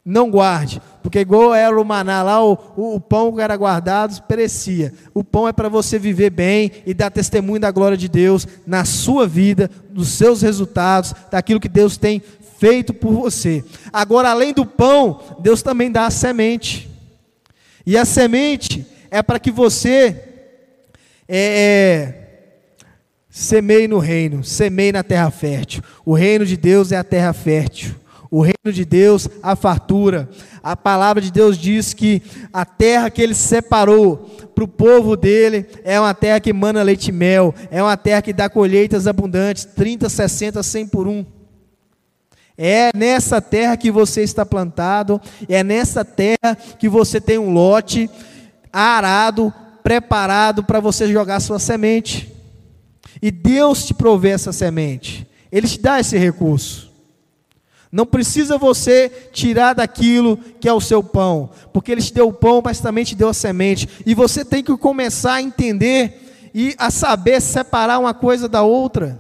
Não 0.04 0.30
guarde, 0.30 0.80
porque 1.02 1.18
igual 1.18 1.52
era 1.52 1.78
o 1.78 1.84
maná 1.84 2.22
lá, 2.22 2.42
o, 2.42 2.56
o, 2.76 2.94
o 2.94 3.00
pão 3.00 3.34
que 3.34 3.40
era 3.40 3.56
guardado 3.56 4.22
perecia. 4.22 4.94
O 5.12 5.24
pão 5.24 5.48
é 5.48 5.52
para 5.52 5.68
você 5.68 5.98
viver 5.98 6.30
bem 6.30 6.70
e 6.86 6.94
dar 6.94 7.10
testemunho 7.10 7.60
da 7.60 7.72
glória 7.72 7.96
de 7.96 8.08
Deus 8.08 8.46
na 8.64 8.84
sua 8.84 9.26
vida, 9.26 9.68
dos 9.90 10.10
seus 10.10 10.40
resultados, 10.40 11.12
daquilo 11.32 11.60
que 11.60 11.68
Deus 11.68 11.96
tem 11.96 12.22
feito 12.58 12.94
por 12.94 13.12
você. 13.12 13.62
Agora, 13.92 14.30
além 14.30 14.54
do 14.54 14.64
pão, 14.64 15.20
Deus 15.40 15.62
também 15.62 15.90
dá 15.90 16.06
a 16.06 16.10
semente. 16.10 16.88
E 17.84 17.98
a 17.98 18.04
semente 18.04 18.86
é 19.10 19.20
para 19.20 19.40
que 19.40 19.50
você 19.50 20.24
é, 21.28 22.27
semeie 23.38 23.86
no 23.86 24.00
reino, 24.00 24.42
semeie 24.42 24.90
na 24.90 25.04
terra 25.04 25.30
fértil. 25.30 25.80
O 26.04 26.12
reino 26.12 26.44
de 26.44 26.56
Deus 26.56 26.90
é 26.90 26.96
a 26.96 27.04
terra 27.04 27.32
fértil. 27.32 27.94
O 28.28 28.40
reino 28.42 28.72
de 28.72 28.84
Deus, 28.84 29.28
a 29.40 29.54
fartura. 29.54 30.28
A 30.60 30.76
palavra 30.76 31.22
de 31.22 31.30
Deus 31.30 31.56
diz 31.56 31.94
que 31.94 32.20
a 32.52 32.64
terra 32.64 33.08
que 33.08 33.22
ele 33.22 33.34
separou 33.34 34.16
para 34.56 34.64
o 34.64 34.68
povo 34.68 35.16
dele 35.16 35.66
é 35.84 36.00
uma 36.00 36.12
terra 36.14 36.40
que 36.40 36.50
emana 36.50 36.82
leite 36.82 37.08
e 37.08 37.12
mel, 37.12 37.54
é 37.70 37.80
uma 37.80 37.96
terra 37.96 38.20
que 38.22 38.32
dá 38.32 38.50
colheitas 38.50 39.06
abundantes, 39.06 39.64
30, 39.64 40.08
60, 40.08 40.60
100 40.60 40.88
por 40.88 41.06
um. 41.06 41.24
É 42.56 42.90
nessa 42.92 43.40
terra 43.40 43.76
que 43.76 43.88
você 43.88 44.22
está 44.22 44.44
plantado, 44.44 45.20
é 45.48 45.62
nessa 45.62 46.04
terra 46.04 46.56
que 46.76 46.88
você 46.88 47.20
tem 47.20 47.38
um 47.38 47.52
lote 47.52 48.10
arado, 48.72 49.54
preparado 49.80 50.64
para 50.64 50.80
você 50.80 51.06
jogar 51.06 51.38
sua 51.38 51.60
semente. 51.60 52.36
E 53.20 53.30
Deus 53.30 53.86
te 53.86 53.94
provê 53.94 54.30
essa 54.30 54.52
semente, 54.52 55.26
Ele 55.50 55.66
te 55.66 55.80
dá 55.80 56.00
esse 56.00 56.16
recurso. 56.16 56.88
Não 57.90 58.04
precisa 58.04 58.58
você 58.58 59.08
tirar 59.32 59.74
daquilo 59.74 60.36
que 60.60 60.68
é 60.68 60.72
o 60.72 60.80
seu 60.80 61.02
pão, 61.02 61.50
porque 61.72 61.90
ele 61.90 62.02
te 62.02 62.12
deu 62.12 62.28
o 62.28 62.32
pão, 62.32 62.60
mas 62.62 62.80
também 62.80 63.02
te 63.02 63.14
deu 63.14 63.30
a 63.30 63.34
semente. 63.34 63.88
E 64.04 64.14
você 64.14 64.44
tem 64.44 64.62
que 64.62 64.76
começar 64.76 65.34
a 65.34 65.42
entender 65.42 66.50
e 66.54 66.74
a 66.78 66.90
saber 66.90 67.40
separar 67.40 67.98
uma 67.98 68.12
coisa 68.12 68.46
da 68.46 68.62
outra, 68.62 69.18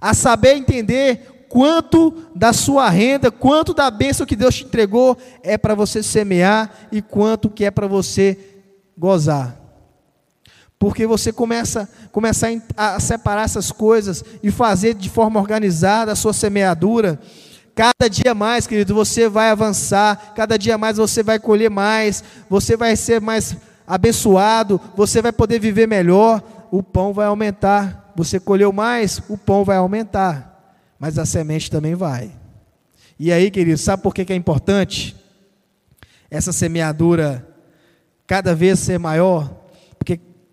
a 0.00 0.14
saber 0.14 0.54
entender 0.54 1.46
quanto 1.48 2.14
da 2.34 2.52
sua 2.52 2.88
renda, 2.88 3.30
quanto 3.30 3.74
da 3.74 3.90
bênção 3.90 4.26
que 4.26 4.36
Deus 4.36 4.56
te 4.56 4.64
entregou 4.64 5.16
é 5.42 5.58
para 5.58 5.74
você 5.74 6.02
semear 6.02 6.88
e 6.92 7.02
quanto 7.02 7.50
que 7.50 7.64
é 7.64 7.70
para 7.70 7.86
você 7.88 8.38
gozar. 8.96 9.65
Porque 10.78 11.06
você 11.06 11.32
começa, 11.32 11.88
começa 12.12 12.48
a 12.76 13.00
separar 13.00 13.44
essas 13.44 13.72
coisas 13.72 14.22
e 14.42 14.50
fazer 14.50 14.94
de 14.94 15.08
forma 15.08 15.40
organizada 15.40 16.12
a 16.12 16.16
sua 16.16 16.32
semeadura 16.32 17.18
Cada 17.76 18.08
dia 18.08 18.34
mais, 18.34 18.66
querido, 18.66 18.94
você 18.94 19.28
vai 19.28 19.50
avançar, 19.50 20.32
cada 20.34 20.56
dia 20.56 20.78
mais 20.78 20.96
você 20.96 21.22
vai 21.22 21.38
colher 21.38 21.68
mais, 21.68 22.24
você 22.48 22.74
vai 22.74 22.96
ser 22.96 23.20
mais 23.20 23.54
abençoado, 23.86 24.80
você 24.96 25.20
vai 25.20 25.30
poder 25.30 25.60
viver 25.60 25.86
melhor, 25.86 26.42
o 26.70 26.82
pão 26.82 27.12
vai 27.12 27.26
aumentar. 27.26 28.14
Você 28.16 28.40
colheu 28.40 28.72
mais, 28.72 29.20
o 29.28 29.36
pão 29.36 29.62
vai 29.62 29.76
aumentar, 29.76 30.74
mas 30.98 31.18
a 31.18 31.26
semente 31.26 31.70
também 31.70 31.94
vai. 31.94 32.32
E 33.18 33.30
aí, 33.30 33.50
querido, 33.50 33.76
sabe 33.76 34.02
por 34.02 34.14
que 34.14 34.32
é 34.32 34.36
importante 34.36 35.14
essa 36.30 36.54
semeadura 36.54 37.46
cada 38.26 38.54
vez 38.54 38.78
ser 38.78 38.98
maior? 38.98 39.50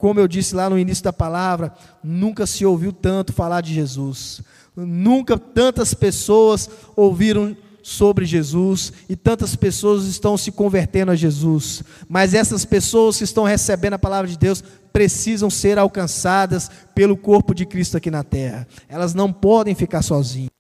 Como 0.04 0.20
eu 0.20 0.28
disse 0.28 0.54
lá 0.54 0.70
no 0.70 0.78
início 0.78 1.02
da 1.02 1.14
palavra, 1.14 1.74
nunca 2.04 2.46
se 2.46 2.66
ouviu 2.66 2.92
tanto 2.92 3.32
falar 3.32 3.62
de 3.62 3.74
Jesus. 3.74 4.42
Nunca 4.76 5.38
tantas 5.38 5.94
pessoas 5.94 6.70
ouviram 6.94 7.56
sobre 7.82 8.26
Jesus 8.26 8.92
e 9.08 9.16
tantas 9.16 9.56
pessoas 9.56 10.04
estão 10.04 10.36
se 10.38 10.52
convertendo 10.52 11.10
a 11.14 11.16
Jesus. 11.16 11.84
Mas 12.10 12.34
essas 12.34 12.66
pessoas 12.66 13.18
que 13.18 13.24
estão 13.24 13.46
recebendo 13.46 13.94
a 13.94 13.98
palavra 13.98 14.30
de 14.30 14.38
Deus 14.38 14.62
precisam 14.92 15.50
ser 15.50 15.80
alcançadas 15.80 16.70
pelo 16.94 17.16
corpo 17.16 17.56
de 17.56 17.66
Cristo 17.66 17.96
aqui 17.96 18.12
na 18.12 18.26
terra. 18.26 18.68
Elas 18.90 19.14
não 19.14 19.32
podem 19.32 19.74
ficar 19.74 20.02
sozinhas. 20.02 20.52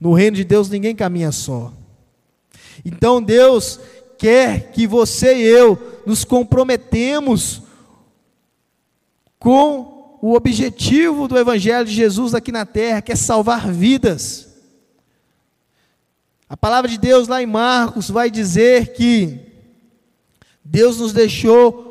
No 0.00 0.12
reino 0.12 0.36
de 0.36 0.42
Deus 0.42 0.68
ninguém 0.68 0.96
caminha 0.96 1.30
só. 1.30 1.72
Então 2.84 3.22
Deus 3.22 3.78
quer 4.18 4.72
que 4.72 4.88
você 4.88 5.36
e 5.36 5.42
eu 5.42 6.00
nos 6.04 6.24
comprometemos 6.24 7.67
com 9.38 10.18
o 10.20 10.34
objetivo 10.34 11.28
do 11.28 11.38
Evangelho 11.38 11.84
de 11.84 11.92
Jesus 11.94 12.34
aqui 12.34 12.50
na 12.50 12.66
terra, 12.66 13.00
que 13.00 13.12
é 13.12 13.16
salvar 13.16 13.70
vidas. 13.70 14.48
A 16.48 16.56
palavra 16.56 16.90
de 16.90 16.98
Deus 16.98 17.28
lá 17.28 17.42
em 17.42 17.46
Marcos 17.46 18.10
vai 18.10 18.30
dizer 18.30 18.94
que 18.94 19.38
Deus 20.64 20.98
nos 20.98 21.12
deixou 21.12 21.87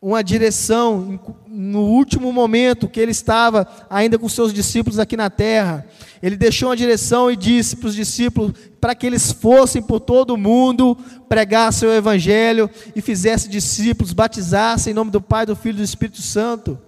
uma 0.00 0.22
direção 0.22 1.18
no 1.48 1.80
último 1.80 2.32
momento 2.32 2.88
que 2.88 3.00
ele 3.00 3.10
estava 3.10 3.66
ainda 3.90 4.16
com 4.16 4.28
seus 4.28 4.52
discípulos 4.52 4.98
aqui 4.98 5.16
na 5.16 5.28
terra. 5.28 5.84
Ele 6.22 6.36
deixou 6.36 6.68
uma 6.68 6.76
direção 6.76 7.28
e 7.28 7.36
disse 7.36 7.74
para 7.74 7.88
os 7.88 7.96
discípulos 7.96 8.52
para 8.80 8.94
que 8.94 9.04
eles 9.04 9.32
fossem 9.32 9.82
por 9.82 9.98
todo 9.98 10.34
o 10.34 10.36
mundo, 10.36 10.96
pregassem 11.28 11.88
o 11.88 11.92
evangelho 11.92 12.70
e 12.94 13.00
fizessem 13.00 13.50
discípulos, 13.50 14.12
batizassem 14.12 14.92
em 14.92 14.94
nome 14.94 15.10
do 15.10 15.20
Pai, 15.20 15.44
do 15.44 15.56
Filho 15.56 15.74
e 15.74 15.78
do 15.78 15.84
Espírito 15.84 16.22
Santo. 16.22 16.78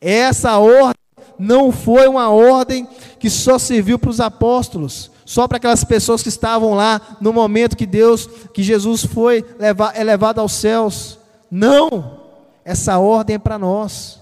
Essa 0.00 0.58
ordem 0.58 0.94
não 1.38 1.70
foi 1.70 2.08
uma 2.08 2.28
ordem 2.28 2.88
que 3.20 3.30
só 3.30 3.56
serviu 3.56 4.00
para 4.00 4.10
os 4.10 4.20
apóstolos, 4.20 5.12
só 5.24 5.46
para 5.46 5.58
aquelas 5.58 5.84
pessoas 5.84 6.24
que 6.24 6.28
estavam 6.28 6.74
lá 6.74 7.18
no 7.20 7.32
momento 7.32 7.76
que 7.76 7.86
Deus, 7.86 8.28
que 8.52 8.64
Jesus 8.64 9.04
foi 9.04 9.44
elevado 9.94 10.40
aos 10.40 10.52
céus. 10.52 11.19
Não! 11.50 12.20
Essa 12.64 12.98
ordem 12.98 13.36
é 13.36 13.38
para 13.38 13.58
nós. 13.58 14.20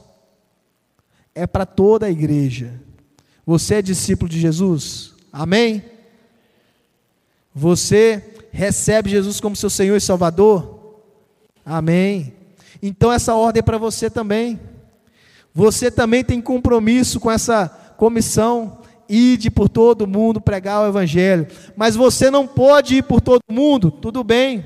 É 1.34 1.46
para 1.46 1.66
toda 1.66 2.06
a 2.06 2.10
igreja. 2.10 2.80
Você 3.44 3.76
é 3.76 3.82
discípulo 3.82 4.28
de 4.28 4.40
Jesus? 4.40 5.14
Amém? 5.32 5.82
Você 7.54 8.22
recebe 8.52 9.10
Jesus 9.10 9.40
como 9.40 9.56
seu 9.56 9.70
Senhor 9.70 9.96
e 9.96 10.00
Salvador? 10.00 11.02
Amém. 11.64 12.32
Então 12.82 13.12
essa 13.12 13.34
ordem 13.34 13.60
é 13.60 13.62
para 13.62 13.78
você 13.78 14.08
também. 14.08 14.58
Você 15.54 15.90
também 15.90 16.24
tem 16.24 16.40
compromisso 16.40 17.18
com 17.18 17.30
essa 17.30 17.68
comissão, 17.96 18.78
ide 19.08 19.50
por 19.50 19.68
todo 19.68 20.06
mundo 20.06 20.40
pregar 20.40 20.82
o 20.82 20.88
Evangelho. 20.88 21.46
Mas 21.76 21.96
você 21.96 22.30
não 22.30 22.46
pode 22.46 22.96
ir 22.96 23.02
por 23.02 23.20
todo 23.20 23.42
mundo, 23.50 23.90
tudo 23.90 24.22
bem. 24.22 24.64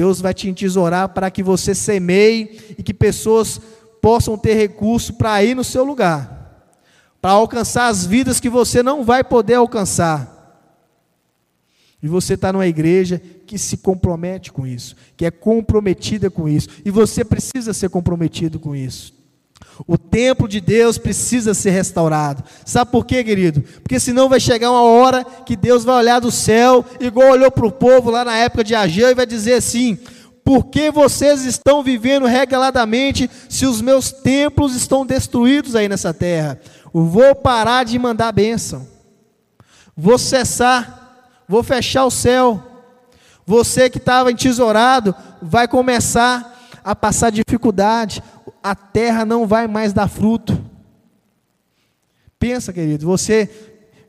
Deus 0.00 0.18
vai 0.18 0.32
te 0.32 0.48
entesourar 0.48 1.10
para 1.10 1.30
que 1.30 1.42
você 1.42 1.74
semeie 1.74 2.58
e 2.78 2.82
que 2.82 2.94
pessoas 2.94 3.60
possam 4.00 4.38
ter 4.38 4.54
recurso 4.54 5.12
para 5.12 5.44
ir 5.44 5.54
no 5.54 5.62
seu 5.62 5.84
lugar, 5.84 6.72
para 7.20 7.32
alcançar 7.32 7.88
as 7.88 8.06
vidas 8.06 8.40
que 8.40 8.48
você 8.48 8.82
não 8.82 9.04
vai 9.04 9.22
poder 9.22 9.56
alcançar. 9.56 10.64
E 12.02 12.08
você 12.08 12.32
está 12.32 12.50
numa 12.50 12.66
igreja 12.66 13.20
que 13.46 13.58
se 13.58 13.76
compromete 13.76 14.50
com 14.50 14.66
isso, 14.66 14.96
que 15.18 15.26
é 15.26 15.30
comprometida 15.30 16.30
com 16.30 16.48
isso, 16.48 16.70
e 16.82 16.90
você 16.90 17.22
precisa 17.22 17.74
ser 17.74 17.90
comprometido 17.90 18.58
com 18.58 18.74
isso. 18.74 19.12
O 19.86 19.96
templo 19.96 20.46
de 20.46 20.60
Deus 20.60 20.98
precisa 20.98 21.54
ser 21.54 21.70
restaurado. 21.70 22.44
Sabe 22.64 22.90
por 22.90 23.04
quê, 23.04 23.24
querido? 23.24 23.62
Porque 23.82 23.98
senão 23.98 24.28
vai 24.28 24.40
chegar 24.40 24.70
uma 24.70 24.82
hora 24.82 25.24
que 25.24 25.56
Deus 25.56 25.84
vai 25.84 25.96
olhar 25.96 26.20
do 26.20 26.30
céu, 26.30 26.84
igual 27.00 27.30
olhou 27.30 27.50
para 27.50 27.66
o 27.66 27.72
povo 27.72 28.10
lá 28.10 28.24
na 28.24 28.36
época 28.36 28.64
de 28.64 28.74
Ageu, 28.74 29.08
e 29.08 29.14
vai 29.14 29.26
dizer 29.26 29.54
assim: 29.54 29.98
por 30.44 30.66
que 30.66 30.90
vocês 30.90 31.44
estão 31.44 31.82
vivendo 31.82 32.26
regaladamente 32.26 33.30
se 33.48 33.66
os 33.66 33.80
meus 33.80 34.10
templos 34.10 34.74
estão 34.74 35.06
destruídos 35.06 35.74
aí 35.76 35.88
nessa 35.88 36.12
terra? 36.12 36.60
Vou 36.92 37.34
parar 37.34 37.84
de 37.84 37.98
mandar 37.98 38.32
bênção, 38.32 38.86
vou 39.96 40.18
cessar, 40.18 41.42
vou 41.48 41.62
fechar 41.62 42.04
o 42.04 42.10
céu. 42.10 42.62
Você 43.46 43.88
que 43.88 43.98
estava 43.98 44.30
entesourado 44.30 45.14
vai 45.40 45.66
começar 45.66 46.58
a 46.82 46.94
passar 46.94 47.30
dificuldade, 47.30 48.22
a 48.62 48.74
terra 48.74 49.24
não 49.24 49.46
vai 49.46 49.66
mais 49.66 49.92
dar 49.92 50.08
fruto. 50.08 50.62
Pensa, 52.38 52.72
querido, 52.72 53.06
você 53.06 53.48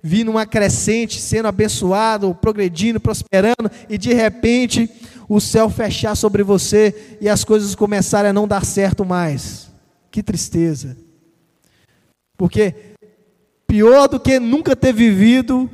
vir 0.01 0.23
numa 0.23 0.45
crescente, 0.45 1.21
sendo 1.21 1.47
abençoado, 1.47 2.33
progredindo, 2.33 2.99
prosperando, 2.99 3.69
e 3.89 3.97
de 3.97 4.13
repente 4.13 4.89
o 5.29 5.39
céu 5.39 5.69
fechar 5.69 6.15
sobre 6.15 6.43
você 6.43 7.17
e 7.21 7.29
as 7.29 7.43
coisas 7.43 7.75
começarem 7.75 8.29
a 8.29 8.33
não 8.33 8.47
dar 8.47 8.65
certo 8.65 9.05
mais. 9.05 9.69
Que 10.09 10.23
tristeza. 10.23 10.97
Porque 12.35 12.75
pior 13.67 14.07
do 14.07 14.19
que 14.19 14.39
nunca 14.39 14.75
ter 14.75 14.91
vivido 14.91 15.69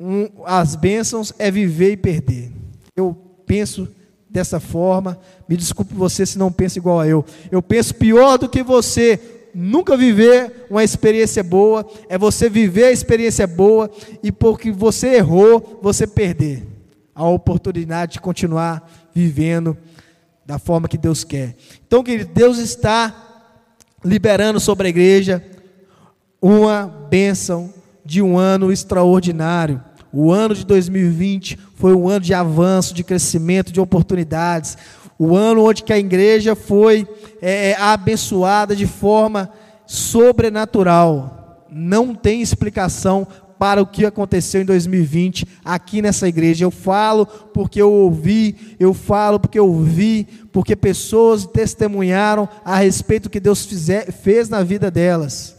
um, 0.00 0.28
as 0.44 0.74
bênçãos 0.74 1.32
é 1.38 1.50
viver 1.50 1.92
e 1.92 1.96
perder. 1.96 2.52
Eu 2.96 3.14
penso 3.46 3.88
dessa 4.36 4.60
forma. 4.60 5.18
Me 5.48 5.56
desculpe 5.56 5.94
você 5.94 6.26
se 6.26 6.38
não 6.38 6.52
pensa 6.52 6.78
igual 6.78 7.00
a 7.00 7.08
eu. 7.08 7.24
Eu 7.50 7.62
penso 7.62 7.94
pior 7.94 8.36
do 8.36 8.48
que 8.48 8.62
você 8.62 9.18
nunca 9.54 9.96
viver 9.96 10.66
uma 10.68 10.84
experiência 10.84 11.42
boa, 11.42 11.86
é 12.10 12.18
você 12.18 12.50
viver 12.50 12.84
a 12.84 12.92
experiência 12.92 13.46
boa 13.46 13.90
e 14.22 14.30
porque 14.30 14.70
você 14.70 15.14
errou, 15.14 15.80
você 15.82 16.06
perder 16.06 16.62
a 17.14 17.26
oportunidade 17.26 18.12
de 18.12 18.20
continuar 18.20 18.86
vivendo 19.14 19.74
da 20.44 20.58
forma 20.58 20.86
que 20.86 20.98
Deus 20.98 21.24
quer. 21.24 21.56
Então, 21.86 22.04
querido, 22.04 22.30
Deus 22.34 22.58
está 22.58 23.14
liberando 24.04 24.60
sobre 24.60 24.88
a 24.88 24.90
igreja 24.90 25.42
uma 26.42 26.86
bênção 27.08 27.72
de 28.04 28.20
um 28.20 28.36
ano 28.36 28.70
extraordinário. 28.70 29.82
O 30.18 30.32
ano 30.32 30.54
de 30.54 30.64
2020 30.64 31.58
foi 31.74 31.92
um 31.94 32.08
ano 32.08 32.20
de 32.20 32.32
avanço, 32.32 32.94
de 32.94 33.04
crescimento, 33.04 33.70
de 33.70 33.78
oportunidades. 33.78 34.78
O 35.18 35.36
ano 35.36 35.62
onde 35.62 35.82
que 35.82 35.92
a 35.92 35.98
igreja 35.98 36.56
foi 36.56 37.06
é, 37.42 37.72
é, 37.72 37.76
abençoada 37.78 38.74
de 38.74 38.86
forma 38.86 39.50
sobrenatural. 39.84 41.66
Não 41.70 42.14
tem 42.14 42.40
explicação 42.40 43.26
para 43.58 43.82
o 43.82 43.86
que 43.86 44.06
aconteceu 44.06 44.62
em 44.62 44.64
2020 44.64 45.46
aqui 45.62 46.00
nessa 46.00 46.26
igreja. 46.26 46.64
Eu 46.64 46.70
falo 46.70 47.26
porque 47.26 47.82
eu 47.82 47.92
ouvi, 47.92 48.74
eu 48.80 48.94
falo 48.94 49.38
porque 49.38 49.58
eu 49.58 49.82
vi, 49.82 50.26
porque 50.50 50.74
pessoas 50.74 51.44
testemunharam 51.44 52.48
a 52.64 52.76
respeito 52.76 53.24
do 53.24 53.30
que 53.30 53.38
Deus 53.38 53.66
fizer, 53.66 54.10
fez 54.10 54.48
na 54.48 54.62
vida 54.62 54.90
delas 54.90 55.54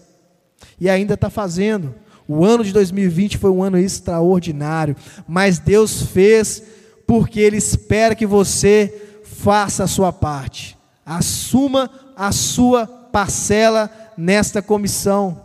e 0.82 0.89
ainda 0.89 1.13
está 1.13 1.30
fazendo. 1.30 1.93
O 2.28 2.44
ano 2.44 2.63
de 2.63 2.74
2020 2.74 3.38
foi 3.38 3.50
um 3.50 3.63
ano 3.63 3.78
extraordinário, 3.78 4.96
mas 5.28 5.60
Deus 5.60 6.02
fez 6.02 6.62
porque 7.06 7.40
Ele 7.40 7.58
espera 7.58 8.13
que 8.13 8.26
você 8.26 9.24
faça 9.24 9.86
a 9.86 9.88
sua 9.88 10.12
parte, 10.12 10.78
assuma 11.06 11.90
a 12.16 12.32
sua 12.32 12.86
parcela 12.86 13.90
nesta 14.18 14.62
comissão, 14.62 15.42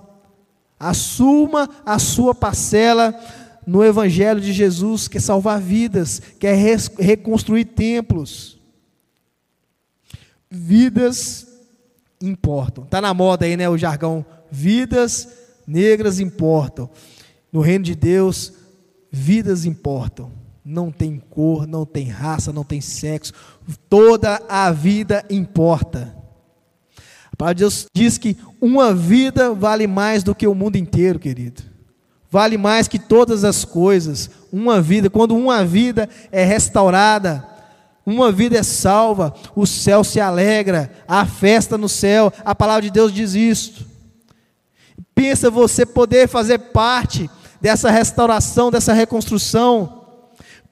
assuma 0.80 1.68
a 1.86 1.98
sua 2.00 2.34
parcela 2.34 3.14
no 3.64 3.84
Evangelho 3.84 4.40
de 4.40 4.52
Jesus, 4.52 5.06
que 5.06 5.18
é 5.18 5.20
salvar 5.20 5.60
vidas, 5.60 6.20
que 6.40 6.46
é 6.48 6.54
reconstruir 6.98 7.66
templos. 7.66 8.60
Vidas 10.50 11.46
importam. 12.20 12.82
Está 12.84 13.00
na 13.00 13.14
moda 13.14 13.46
aí, 13.46 13.56
né, 13.56 13.68
o 13.68 13.78
jargão. 13.78 14.24
Vidas 14.50 15.28
negras 15.66 16.20
importam. 16.20 16.88
No 17.52 17.60
reino 17.60 17.84
de 17.84 17.94
Deus, 17.94 18.52
vidas 19.10 19.64
importam. 19.64 20.32
Não 20.64 20.90
tem 20.90 21.18
cor, 21.18 21.66
não 21.66 21.84
tem 21.84 22.08
raça, 22.08 22.52
não 22.52 22.64
tem 22.64 22.80
sexo. 22.80 23.32
Toda 23.88 24.40
a 24.48 24.70
vida 24.70 25.24
importa. 25.28 26.16
A 27.32 27.36
palavra 27.36 27.54
de 27.54 27.60
Deus 27.60 27.86
diz 27.94 28.18
que 28.18 28.36
uma 28.60 28.94
vida 28.94 29.52
vale 29.52 29.86
mais 29.86 30.22
do 30.22 30.34
que 30.34 30.46
o 30.46 30.54
mundo 30.54 30.76
inteiro, 30.76 31.18
querido. 31.18 31.62
Vale 32.30 32.56
mais 32.56 32.88
que 32.88 32.98
todas 32.98 33.44
as 33.44 33.64
coisas. 33.64 34.30
Uma 34.50 34.80
vida, 34.80 35.10
quando 35.10 35.36
uma 35.36 35.64
vida 35.64 36.08
é 36.30 36.44
restaurada, 36.44 37.46
uma 38.06 38.32
vida 38.32 38.56
é 38.56 38.62
salva, 38.62 39.34
o 39.54 39.66
céu 39.66 40.02
se 40.02 40.18
alegra, 40.18 40.90
há 41.06 41.26
festa 41.26 41.76
no 41.76 41.88
céu. 41.88 42.32
A 42.44 42.54
palavra 42.54 42.82
de 42.82 42.90
Deus 42.90 43.12
diz 43.12 43.34
isto. 43.34 43.91
Pensa 45.14 45.50
você 45.50 45.84
poder 45.84 46.28
fazer 46.28 46.58
parte 46.58 47.30
dessa 47.60 47.90
restauração, 47.90 48.70
dessa 48.70 48.92
reconstrução. 48.92 50.00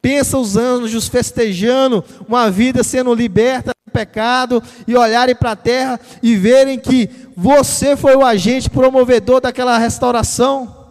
Pensa 0.03 0.39
os 0.39 0.57
anjos 0.57 1.09
festejando 1.09 2.03
uma 2.27 2.51
vida 2.51 2.83
sendo 2.83 3.15
liberta 3.15 3.73
do 3.87 3.93
pecado 3.93 4.63
e 4.87 4.97
olharem 4.97 5.35
para 5.35 5.53
a 5.53 5.57
terra 5.57 6.01
e 6.23 6.37
verem 6.37 6.79
que 6.79 7.11
você 7.37 7.97
foi 7.97 8.17
o 8.17 8.25
agente 8.25 8.71
promovedor 8.71 9.41
daquela 9.41 9.79
restauração. 9.79 10.89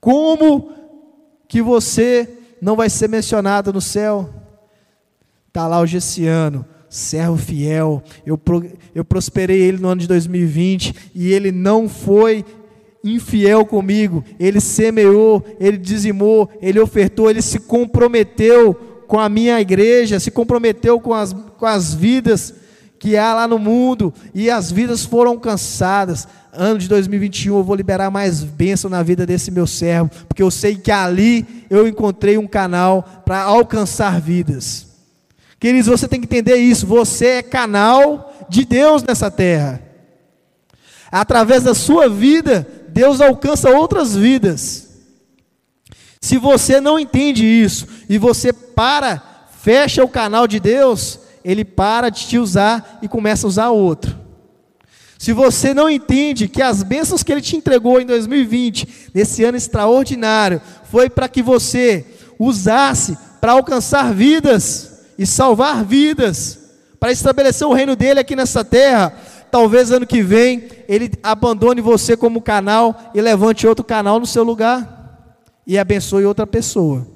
Como 0.00 0.72
que 1.48 1.62
você 1.62 2.28
não 2.60 2.76
vai 2.76 2.90
ser 2.90 3.08
mencionado 3.08 3.72
no 3.72 3.80
céu? 3.80 4.28
Está 5.48 5.66
lá 5.66 5.80
o 5.80 5.86
Gessiano 5.86 6.69
servo 6.90 7.36
fiel, 7.36 8.02
eu, 8.26 8.38
eu 8.92 9.04
prosperei 9.04 9.60
ele 9.60 9.78
no 9.78 9.86
ano 9.86 10.00
de 10.00 10.08
2020 10.08 11.12
e 11.14 11.32
ele 11.32 11.52
não 11.52 11.88
foi 11.88 12.44
infiel 13.02 13.64
comigo, 13.64 14.24
ele 14.38 14.60
semeou, 14.60 15.42
ele 15.60 15.78
dizimou, 15.78 16.50
ele 16.60 16.80
ofertou, 16.80 17.30
ele 17.30 17.40
se 17.40 17.60
comprometeu 17.60 18.74
com 19.06 19.20
a 19.20 19.28
minha 19.28 19.60
igreja, 19.60 20.18
se 20.18 20.32
comprometeu 20.32 21.00
com 21.00 21.14
as, 21.14 21.32
com 21.32 21.64
as 21.64 21.94
vidas 21.94 22.54
que 22.98 23.16
há 23.16 23.34
lá 23.34 23.48
no 23.48 23.58
mundo 23.58 24.12
e 24.34 24.50
as 24.50 24.70
vidas 24.70 25.04
foram 25.04 25.30
alcançadas. 25.30 26.28
Ano 26.52 26.78
de 26.80 26.88
2021 26.88 27.56
eu 27.56 27.64
vou 27.64 27.76
liberar 27.76 28.10
mais 28.10 28.42
bênção 28.42 28.90
na 28.90 29.02
vida 29.02 29.24
desse 29.24 29.52
meu 29.52 29.66
servo, 29.66 30.10
porque 30.26 30.42
eu 30.42 30.50
sei 30.50 30.76
que 30.76 30.90
ali 30.90 31.64
eu 31.70 31.86
encontrei 31.86 32.36
um 32.36 32.46
canal 32.46 33.22
para 33.24 33.42
alcançar 33.42 34.20
vidas. 34.20 34.89
Queridos, 35.60 35.86
você 35.86 36.08
tem 36.08 36.18
que 36.18 36.26
entender 36.26 36.56
isso. 36.56 36.86
Você 36.86 37.26
é 37.26 37.42
canal 37.42 38.46
de 38.48 38.64
Deus 38.64 39.02
nessa 39.02 39.30
terra. 39.30 39.82
Através 41.12 41.64
da 41.64 41.74
sua 41.74 42.08
vida, 42.08 42.66
Deus 42.88 43.20
alcança 43.20 43.68
outras 43.70 44.16
vidas. 44.16 44.88
Se 46.20 46.38
você 46.38 46.80
não 46.80 46.98
entende 46.98 47.44
isso 47.44 47.86
e 48.08 48.16
você 48.16 48.52
para, 48.52 49.22
fecha 49.62 50.02
o 50.02 50.08
canal 50.08 50.46
de 50.46 50.58
Deus, 50.58 51.18
ele 51.44 51.64
para 51.64 52.08
de 52.08 52.26
te 52.26 52.38
usar 52.38 52.98
e 53.02 53.08
começa 53.08 53.46
a 53.46 53.48
usar 53.48 53.70
outro. 53.70 54.18
Se 55.18 55.34
você 55.34 55.74
não 55.74 55.90
entende 55.90 56.48
que 56.48 56.62
as 56.62 56.82
bênçãos 56.82 57.22
que 57.22 57.30
ele 57.30 57.42
te 57.42 57.54
entregou 57.54 58.00
em 58.00 58.06
2020, 58.06 59.10
nesse 59.12 59.44
ano 59.44 59.58
extraordinário, 59.58 60.62
foi 60.90 61.10
para 61.10 61.28
que 61.28 61.42
você 61.42 62.06
usasse 62.38 63.18
para 63.38 63.52
alcançar 63.52 64.14
vidas, 64.14 64.89
e 65.20 65.26
salvar 65.26 65.84
vidas, 65.84 66.58
para 66.98 67.12
estabelecer 67.12 67.66
o 67.66 67.74
reino 67.74 67.94
dele 67.94 68.20
aqui 68.20 68.34
nessa 68.34 68.64
terra. 68.64 69.12
Talvez 69.50 69.92
ano 69.92 70.06
que 70.06 70.22
vem 70.22 70.66
ele 70.88 71.12
abandone 71.22 71.82
você 71.82 72.16
como 72.16 72.40
canal 72.40 73.12
e 73.14 73.20
levante 73.20 73.66
outro 73.66 73.84
canal 73.84 74.18
no 74.18 74.24
seu 74.24 74.42
lugar 74.42 75.36
e 75.66 75.78
abençoe 75.78 76.24
outra 76.24 76.46
pessoa. 76.46 77.06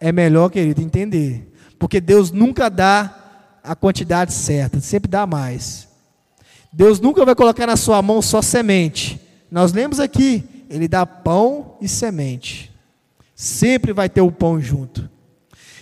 É 0.00 0.10
melhor, 0.10 0.48
querido, 0.48 0.80
entender, 0.80 1.52
porque 1.78 2.00
Deus 2.00 2.30
nunca 2.30 2.70
dá 2.70 3.14
a 3.62 3.76
quantidade 3.76 4.32
certa, 4.32 4.80
sempre 4.80 5.10
dá 5.10 5.26
mais. 5.26 5.86
Deus 6.72 7.00
nunca 7.00 7.22
vai 7.22 7.34
colocar 7.34 7.66
na 7.66 7.76
sua 7.76 8.00
mão 8.00 8.22
só 8.22 8.40
semente. 8.40 9.20
Nós 9.50 9.74
lemos 9.74 10.00
aqui, 10.00 10.42
ele 10.70 10.88
dá 10.88 11.04
pão 11.04 11.76
e 11.82 11.86
semente. 11.86 12.72
Sempre 13.34 13.92
vai 13.92 14.08
ter 14.08 14.22
o 14.22 14.32
pão 14.32 14.58
junto. 14.58 15.17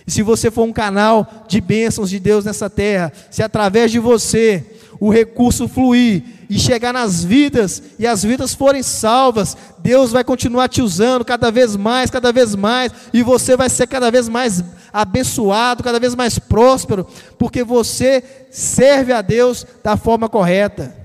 Se 0.07 0.23
você 0.23 0.49
for 0.49 0.63
um 0.63 0.71
canal 0.71 1.45
de 1.49 1.59
bênçãos 1.59 2.09
de 2.09 2.17
Deus 2.17 2.45
nessa 2.45 2.69
terra, 2.69 3.11
se 3.29 3.43
através 3.43 3.91
de 3.91 3.99
você 3.99 4.65
o 5.01 5.11
recurso 5.11 5.67
fluir 5.67 6.23
e 6.49 6.57
chegar 6.57 6.93
nas 6.93 7.25
vidas 7.25 7.83
e 7.99 8.07
as 8.07 8.23
vidas 8.23 8.53
forem 8.53 8.81
salvas, 8.81 9.57
Deus 9.79 10.11
vai 10.11 10.23
continuar 10.23 10.69
te 10.69 10.81
usando 10.81 11.25
cada 11.25 11.51
vez 11.51 11.75
mais, 11.75 12.09
cada 12.09 12.31
vez 12.31 12.55
mais, 12.55 12.91
e 13.13 13.21
você 13.21 13.57
vai 13.57 13.69
ser 13.69 13.85
cada 13.87 14.09
vez 14.09 14.29
mais 14.29 14.63
abençoado, 14.93 15.83
cada 15.83 15.99
vez 15.99 16.15
mais 16.15 16.39
próspero, 16.39 17.05
porque 17.37 17.61
você 17.61 18.23
serve 18.49 19.11
a 19.11 19.21
Deus 19.21 19.65
da 19.83 19.97
forma 19.97 20.29
correta. 20.29 20.95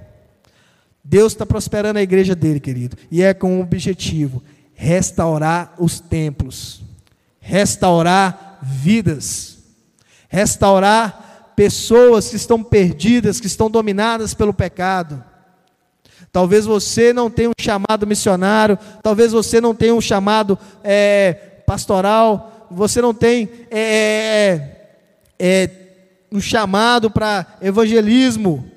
Deus 1.05 1.33
está 1.33 1.45
prosperando 1.45 1.97
a 1.97 2.03
igreja 2.03 2.37
dele, 2.37 2.61
querido, 2.61 2.97
e 3.11 3.21
é 3.21 3.35
com 3.35 3.59
o 3.59 3.63
objetivo: 3.63 4.41
restaurar 4.75 5.75
os 5.77 5.99
templos, 5.99 6.81
restaurar 7.41 8.52
vidas, 8.63 9.59
restaurar 10.29 11.53
pessoas 11.57 12.31
que 12.31 12.37
estão 12.37 12.63
perdidas, 12.63 13.41
que 13.41 13.47
estão 13.47 13.71
dominadas 13.71 14.33
pelo 14.33 14.55
pecado. 14.55 15.23
Talvez 16.31 16.65
você 16.65 17.13
não 17.13 17.31
tenha 17.31 17.51
um 17.51 17.61
chamado 17.61 18.07
missionário, 18.07 18.79
talvez 19.03 19.33
você 19.33 19.61
não 19.61 19.75
tenha 19.75 19.95
um 19.95 20.01
chamado 20.01 20.59
é, 20.83 21.35
pastoral, 21.67 22.69
você 22.71 23.03
não 23.03 23.13
tem 23.13 23.51
é, 23.71 24.89
é, 25.39 25.67
é 25.67 25.71
um 26.33 26.41
chamado 26.41 27.11
para 27.11 27.59
evangelismo, 27.61 28.72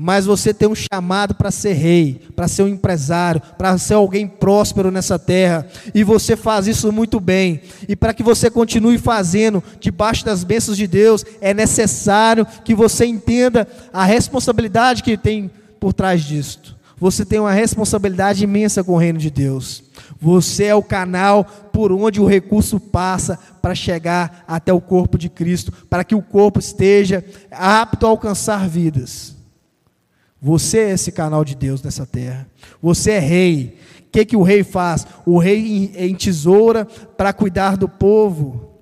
mas 0.00 0.26
você 0.26 0.54
tem 0.54 0.68
um 0.68 0.76
chamado 0.76 1.34
para 1.34 1.50
ser 1.50 1.72
rei, 1.72 2.20
para 2.36 2.46
ser 2.46 2.62
um 2.62 2.68
empresário, 2.68 3.42
para 3.58 3.76
ser 3.78 3.94
alguém 3.94 4.28
próspero 4.28 4.92
nessa 4.92 5.18
terra, 5.18 5.66
e 5.92 6.04
você 6.04 6.36
faz 6.36 6.68
isso 6.68 6.92
muito 6.92 7.18
bem. 7.18 7.60
E 7.88 7.96
para 7.96 8.14
que 8.14 8.22
você 8.22 8.48
continue 8.48 8.96
fazendo 8.96 9.60
debaixo 9.80 10.24
das 10.24 10.44
bênçãos 10.44 10.76
de 10.76 10.86
Deus, 10.86 11.24
é 11.40 11.52
necessário 11.52 12.46
que 12.64 12.76
você 12.76 13.06
entenda 13.06 13.66
a 13.92 14.04
responsabilidade 14.04 15.02
que 15.02 15.16
tem 15.16 15.50
por 15.80 15.92
trás 15.92 16.22
disto. 16.22 16.76
Você 16.96 17.24
tem 17.24 17.40
uma 17.40 17.52
responsabilidade 17.52 18.44
imensa 18.44 18.84
com 18.84 18.92
o 18.92 18.98
reino 18.98 19.18
de 19.18 19.30
Deus. 19.30 19.82
Você 20.20 20.66
é 20.66 20.74
o 20.76 20.82
canal 20.82 21.44
por 21.72 21.90
onde 21.90 22.20
o 22.20 22.26
recurso 22.26 22.78
passa 22.78 23.36
para 23.60 23.74
chegar 23.74 24.44
até 24.46 24.72
o 24.72 24.80
corpo 24.80 25.18
de 25.18 25.28
Cristo, 25.28 25.72
para 25.90 26.04
que 26.04 26.14
o 26.14 26.22
corpo 26.22 26.60
esteja 26.60 27.24
apto 27.50 28.06
a 28.06 28.10
alcançar 28.10 28.68
vidas. 28.68 29.37
Você 30.40 30.78
é 30.78 30.90
esse 30.90 31.10
canal 31.10 31.44
de 31.44 31.54
Deus 31.54 31.82
nessa 31.82 32.06
terra. 32.06 32.48
Você 32.80 33.12
é 33.12 33.18
rei. 33.18 33.78
O 34.06 34.10
que, 34.10 34.24
que 34.24 34.36
o 34.36 34.42
rei 34.42 34.62
faz? 34.62 35.06
O 35.26 35.38
rei 35.38 35.92
em 35.96 36.14
tesoura 36.14 36.84
para 36.84 37.32
cuidar 37.32 37.76
do 37.76 37.88
povo. 37.88 38.72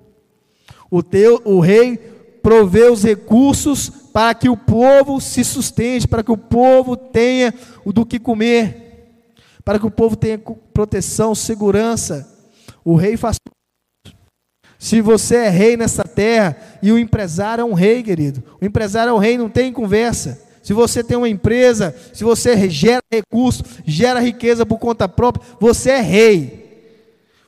O, 0.89 1.01
teu, 1.01 1.41
o 1.43 1.59
rei 1.59 1.97
provê 2.41 2.89
os 2.89 3.03
recursos 3.03 3.89
para 3.89 4.33
que 4.33 4.47
o 4.47 4.55
povo 4.55 5.19
se 5.19 5.43
sustente, 5.43 6.07
para 6.07 6.23
que 6.23 6.31
o 6.31 6.37
povo 6.37 6.95
tenha 6.95 7.53
o 7.83 7.91
do 7.91 8.05
que 8.05 8.17
comer, 8.19 9.33
para 9.65 9.77
que 9.77 9.85
o 9.85 9.91
povo 9.91 10.15
tenha 10.15 10.39
proteção, 10.73 11.35
segurança. 11.35 12.25
O 12.85 12.95
rei 12.95 13.17
faz. 13.17 13.37
Se 14.79 15.01
você 15.01 15.37
é 15.37 15.49
rei 15.49 15.75
nessa 15.75 16.03
terra 16.03 16.55
e 16.83 16.91
o 16.91 16.99
empresário 16.99 17.63
é 17.63 17.65
um 17.65 17.73
rei, 17.73 18.03
querido, 18.03 18.43
o 18.61 18.65
empresário 18.65 19.09
é 19.09 19.13
um 19.13 19.17
rei, 19.17 19.37
não 19.37 19.49
tem 19.49 19.73
conversa 19.73 20.46
se 20.67 20.73
você 20.73 21.01
tem 21.01 21.15
uma 21.15 21.29
empresa, 21.29 21.95
se 22.11 22.25
você 22.25 22.69
gera 22.69 23.01
recurso, 23.09 23.63
gera 23.85 24.19
riqueza 24.19 24.65
por 24.65 24.77
conta 24.77 25.07
própria, 25.07 25.41
você 25.61 25.91
é 25.91 26.01
rei. 26.01 26.91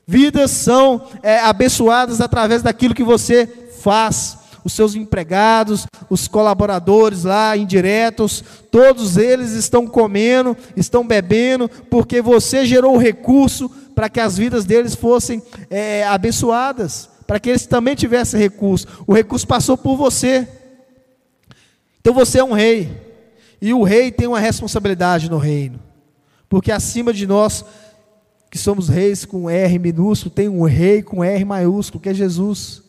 Vidas 0.08 0.52
são 0.52 1.06
é, 1.22 1.38
abençoadas 1.40 2.22
através 2.22 2.64
daquilo 2.64 2.96
que 2.96 3.04
você 3.04 3.46
faz. 3.82 4.38
Os 4.64 4.72
seus 4.72 4.96
empregados, 4.96 5.86
os 6.10 6.30
colaboradores 6.30 7.26
lá, 7.26 7.58
indiretos, 7.58 8.42
todos 8.72 9.18
eles 9.18 9.52
estão 9.52 9.86
comendo, 9.86 10.56
estão 10.78 11.06
bebendo, 11.06 11.68
porque 11.90 12.22
você 12.22 12.66
gerou 12.66 12.96
o 12.96 13.00
recurso 13.00 13.70
para 13.94 14.08
que 14.08 14.22
as 14.22 14.38
vidas 14.38 14.64
deles 14.64 14.96
fossem 14.96 15.44
é, 15.70 16.06
abençoadas, 16.08 17.10
para 17.28 17.38
que 17.38 17.50
eles 17.50 17.66
também 17.66 17.96
tivessem 17.96 18.40
recurso. 18.40 18.88
O 19.06 19.14
recurso 19.14 19.46
passou 19.46 19.78
por 19.78 19.98
você. 19.98 20.48
Então 22.00 22.14
você 22.14 22.40
é 22.40 22.44
um 22.46 22.54
rei. 22.54 23.09
E 23.62 23.74
o 23.74 23.84
rei 23.84 24.12
tem 24.12 24.28
uma 24.28 24.40
responsabilidade 24.40 25.30
no 25.30 25.38
reino. 25.38 25.80
Porque 26.48 26.72
acima 26.72 27.14
de 27.14 27.28
nós, 27.28 27.64
que 28.50 28.58
somos 28.58 28.90
reis 28.90 29.26
com 29.26 29.50
R 29.50 29.78
minúsculo, 29.78 30.34
tem 30.34 30.50
um 30.50 30.64
rei 30.64 31.04
com 31.04 31.24
R 31.24 31.46
maiúsculo, 31.46 32.02
que 32.02 32.10
é 32.10 32.14
Jesus. 32.14 32.82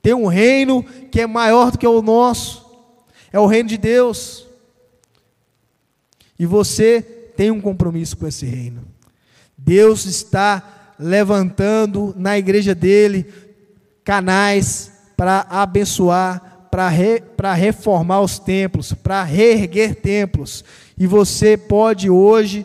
Tem 0.00 0.14
um 0.14 0.26
reino 0.26 0.82
que 1.10 1.20
é 1.20 1.26
maior 1.26 1.70
do 1.70 1.78
que 1.78 1.86
o 1.86 2.02
nosso. 2.02 2.64
É 3.32 3.38
o 3.38 3.46
reino 3.46 3.68
de 3.68 3.78
Deus. 3.78 4.46
E 6.38 6.44
você 6.44 7.00
tem 7.36 7.50
um 7.50 7.60
compromisso 7.60 8.16
com 8.16 8.26
esse 8.26 8.44
reino. 8.44 8.82
Deus 9.56 10.04
está 10.04 10.94
levantando 10.98 12.14
na 12.16 12.38
igreja 12.38 12.74
dele 12.74 13.26
canais 14.04 14.92
para 15.16 15.46
abençoar 15.48 16.51
para 16.72 16.88
re, 16.88 17.22
reformar 17.54 18.22
os 18.22 18.38
templos, 18.38 18.94
para 18.94 19.22
reerguer 19.22 19.94
templos. 19.94 20.64
E 20.96 21.06
você 21.06 21.54
pode 21.54 22.08
hoje 22.08 22.64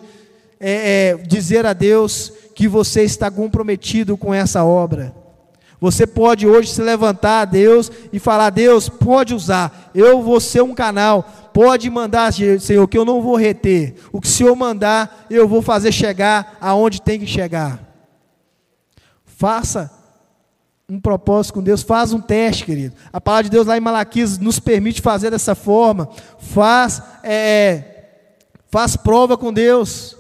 é, 0.61 1.09
é, 1.09 1.17
dizer 1.17 1.65
a 1.65 1.73
Deus 1.73 2.31
que 2.55 2.69
você 2.69 3.03
está 3.03 3.29
comprometido 3.29 4.15
com 4.15 4.33
essa 4.33 4.63
obra. 4.63 5.13
Você 5.77 6.07
pode 6.07 6.47
hoje 6.47 6.71
se 6.71 6.81
levantar 6.81 7.41
a 7.41 7.45
Deus 7.45 7.91
e 8.13 8.17
falar: 8.17 8.49
Deus, 8.49 8.87
pode 8.87 9.35
usar, 9.35 9.91
eu 9.93 10.23
vou 10.23 10.39
ser 10.39 10.63
um 10.63 10.73
canal, 10.73 11.51
pode 11.53 11.89
mandar, 11.89 12.31
Senhor, 12.31 12.87
que 12.87 12.97
eu 12.97 13.03
não 13.03 13.21
vou 13.21 13.35
reter. 13.35 13.95
O 14.13 14.21
que 14.21 14.27
o 14.27 14.31
Senhor 14.31 14.55
mandar, 14.55 15.27
eu 15.29 15.49
vou 15.49 15.61
fazer 15.61 15.91
chegar 15.91 16.57
aonde 16.61 17.01
tem 17.01 17.19
que 17.19 17.27
chegar. 17.27 17.83
Faça 19.25 19.96
um 20.89 21.01
propósito 21.01 21.55
com 21.55 21.61
Deus, 21.61 21.81
faz 21.81 22.13
um 22.13 22.21
teste, 22.21 22.63
querido. 22.63 22.95
A 23.11 23.19
palavra 23.19 23.43
de 23.43 23.49
Deus 23.49 23.67
lá 23.67 23.75
em 23.75 23.81
Malaquias 23.81 24.37
nos 24.37 24.57
permite 24.57 25.01
fazer 25.01 25.29
dessa 25.29 25.53
forma. 25.53 26.07
Faz, 26.39 27.01
é, 27.23 27.83
faz 28.69 28.95
prova 28.95 29.37
com 29.37 29.51
Deus. 29.51 30.15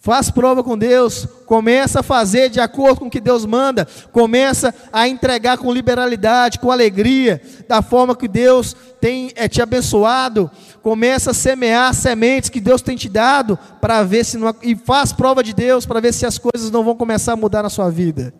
Faz 0.00 0.30
prova 0.30 0.64
com 0.64 0.78
Deus, 0.78 1.26
começa 1.44 2.00
a 2.00 2.02
fazer 2.04 2.48
de 2.48 2.60
acordo 2.60 3.00
com 3.00 3.06
o 3.08 3.10
que 3.10 3.20
Deus 3.20 3.44
manda, 3.44 3.86
começa 4.10 4.72
a 4.92 5.08
entregar 5.08 5.58
com 5.58 5.72
liberalidade, 5.72 6.60
com 6.60 6.70
alegria, 6.70 7.42
da 7.68 7.82
forma 7.82 8.16
que 8.16 8.28
Deus 8.28 8.74
tem 9.00 9.32
é, 9.34 9.48
te 9.48 9.60
abençoado, 9.60 10.50
começa 10.82 11.32
a 11.32 11.34
semear 11.34 11.92
sementes 11.92 12.48
que 12.48 12.60
Deus 12.60 12.80
tem 12.80 12.96
te 12.96 13.08
dado, 13.08 13.58
para 13.80 14.02
ver 14.04 14.24
se 14.24 14.38
não, 14.38 14.54
e 14.62 14.76
faz 14.76 15.12
prova 15.12 15.42
de 15.42 15.52
Deus, 15.52 15.84
para 15.84 16.00
ver 16.00 16.14
se 16.14 16.24
as 16.24 16.38
coisas 16.38 16.70
não 16.70 16.84
vão 16.84 16.94
começar 16.94 17.32
a 17.32 17.36
mudar 17.36 17.64
na 17.64 17.68
sua 17.68 17.90
vida 17.90 18.32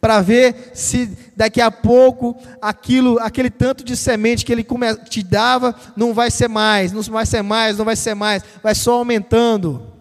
para 0.00 0.20
ver 0.20 0.70
se 0.74 1.06
daqui 1.34 1.60
a 1.60 1.70
pouco 1.70 2.36
aquilo, 2.60 3.18
aquele 3.20 3.50
tanto 3.50 3.84
de 3.84 3.96
semente 3.96 4.44
que 4.44 4.52
ele 4.52 4.66
te 5.08 5.22
dava 5.22 5.74
não 5.96 6.14
vai 6.14 6.30
ser 6.30 6.48
mais, 6.48 6.92
não 6.92 7.02
vai 7.02 7.26
ser 7.26 7.42
mais, 7.42 7.78
não 7.78 7.84
vai 7.84 7.96
ser 7.96 8.14
mais, 8.14 8.42
vai 8.62 8.74
só 8.74 8.94
aumentando. 8.94 9.92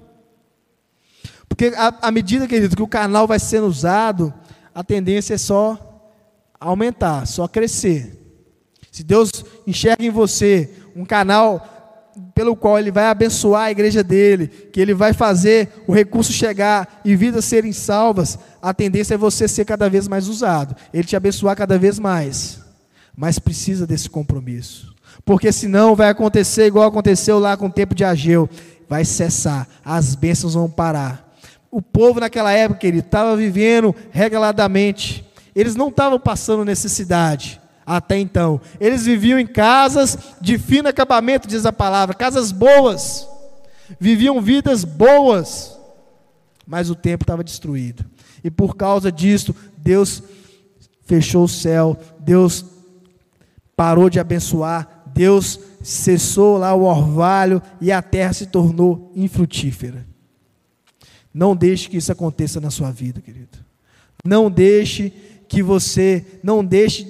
Porque 1.47 1.73
à 1.75 2.11
medida, 2.11 2.47
querido, 2.47 2.75
que 2.75 2.83
o 2.83 2.87
canal 2.87 3.25
vai 3.25 3.39
sendo 3.39 3.67
usado, 3.67 4.33
a 4.73 4.83
tendência 4.83 5.35
é 5.35 5.37
só 5.37 5.79
aumentar, 6.59 7.25
só 7.25 7.47
crescer. 7.47 8.21
Se 8.91 9.03
Deus 9.03 9.31
enxerga 9.65 10.05
em 10.05 10.09
você 10.09 10.69
um 10.95 11.05
canal 11.05 11.74
pelo 12.33 12.55
qual 12.55 12.79
ele 12.79 12.91
vai 12.91 13.05
abençoar 13.05 13.63
a 13.63 13.71
igreja 13.71 14.03
dele, 14.03 14.47
que 14.47 14.79
ele 14.79 14.93
vai 14.93 15.13
fazer 15.13 15.69
o 15.87 15.93
recurso 15.93 16.31
chegar 16.31 17.01
e 17.03 17.15
vidas 17.15 17.45
serem 17.45 17.73
salvas, 17.73 18.39
a 18.61 18.73
tendência 18.73 19.15
é 19.15 19.17
você 19.17 19.47
ser 19.47 19.65
cada 19.65 19.89
vez 19.89 20.07
mais 20.07 20.27
usado, 20.27 20.75
ele 20.93 21.03
te 21.03 21.15
abençoar 21.15 21.55
cada 21.55 21.77
vez 21.77 21.99
mais. 21.99 22.59
Mas 23.15 23.39
precisa 23.39 23.87
desse 23.87 24.09
compromisso. 24.09 24.93
Porque 25.23 25.51
senão 25.51 25.95
vai 25.95 26.09
acontecer 26.09 26.65
igual 26.65 26.87
aconteceu 26.87 27.39
lá 27.39 27.55
com 27.55 27.67
o 27.67 27.71
tempo 27.71 27.95
de 27.95 28.03
Ageu, 28.03 28.49
vai 28.87 29.05
cessar, 29.05 29.67
as 29.83 30.15
bênçãos 30.15 30.53
vão 30.53 30.69
parar. 30.69 31.33
O 31.71 31.81
povo 31.81 32.19
naquela 32.19 32.51
época, 32.51 32.81
querido, 32.81 33.05
estava 33.05 33.35
vivendo 33.35 33.95
regaladamente. 34.11 35.25
Eles 35.55 35.75
não 35.75 35.89
estavam 35.89 36.19
passando 36.19 36.63
necessidade 36.65 37.61
até 37.85 38.17
então. 38.17 38.59
Eles 38.79 39.05
viviam 39.05 39.39
em 39.39 39.45
casas 39.45 40.17
de 40.41 40.57
fino 40.57 40.89
acabamento, 40.89 41.47
diz 41.47 41.65
a 41.65 41.71
palavra, 41.71 42.15
casas 42.15 42.51
boas. 42.51 43.27
Viviam 43.99 44.41
vidas 44.41 44.83
boas. 44.83 45.77
Mas 46.65 46.89
o 46.89 46.95
tempo 46.95 47.23
estava 47.23 47.43
destruído. 47.43 48.03
E 48.43 48.49
por 48.49 48.75
causa 48.75 49.11
disso, 49.11 49.55
Deus 49.77 50.23
fechou 51.05 51.43
o 51.43 51.49
céu, 51.49 51.97
Deus 52.19 52.65
parou 53.75 54.09
de 54.09 54.19
abençoar, 54.19 55.03
Deus 55.13 55.59
cessou 55.83 56.57
lá 56.57 56.73
o 56.73 56.83
orvalho 56.83 57.61
e 57.79 57.91
a 57.91 58.01
terra 58.01 58.33
se 58.33 58.47
tornou 58.47 59.11
infrutífera. 59.15 60.05
Não 61.33 61.55
deixe 61.55 61.89
que 61.89 61.97
isso 61.97 62.11
aconteça 62.11 62.59
na 62.59 62.71
sua 62.71 62.91
vida, 62.91 63.21
querido. 63.21 63.59
Não 64.23 64.49
deixe 64.49 65.13
que 65.47 65.61
você, 65.61 66.25
não 66.41 66.65
deixe 66.65 67.05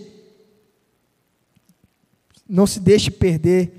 não 2.48 2.68
se 2.68 2.80
deixe 2.80 3.10
perder 3.10 3.72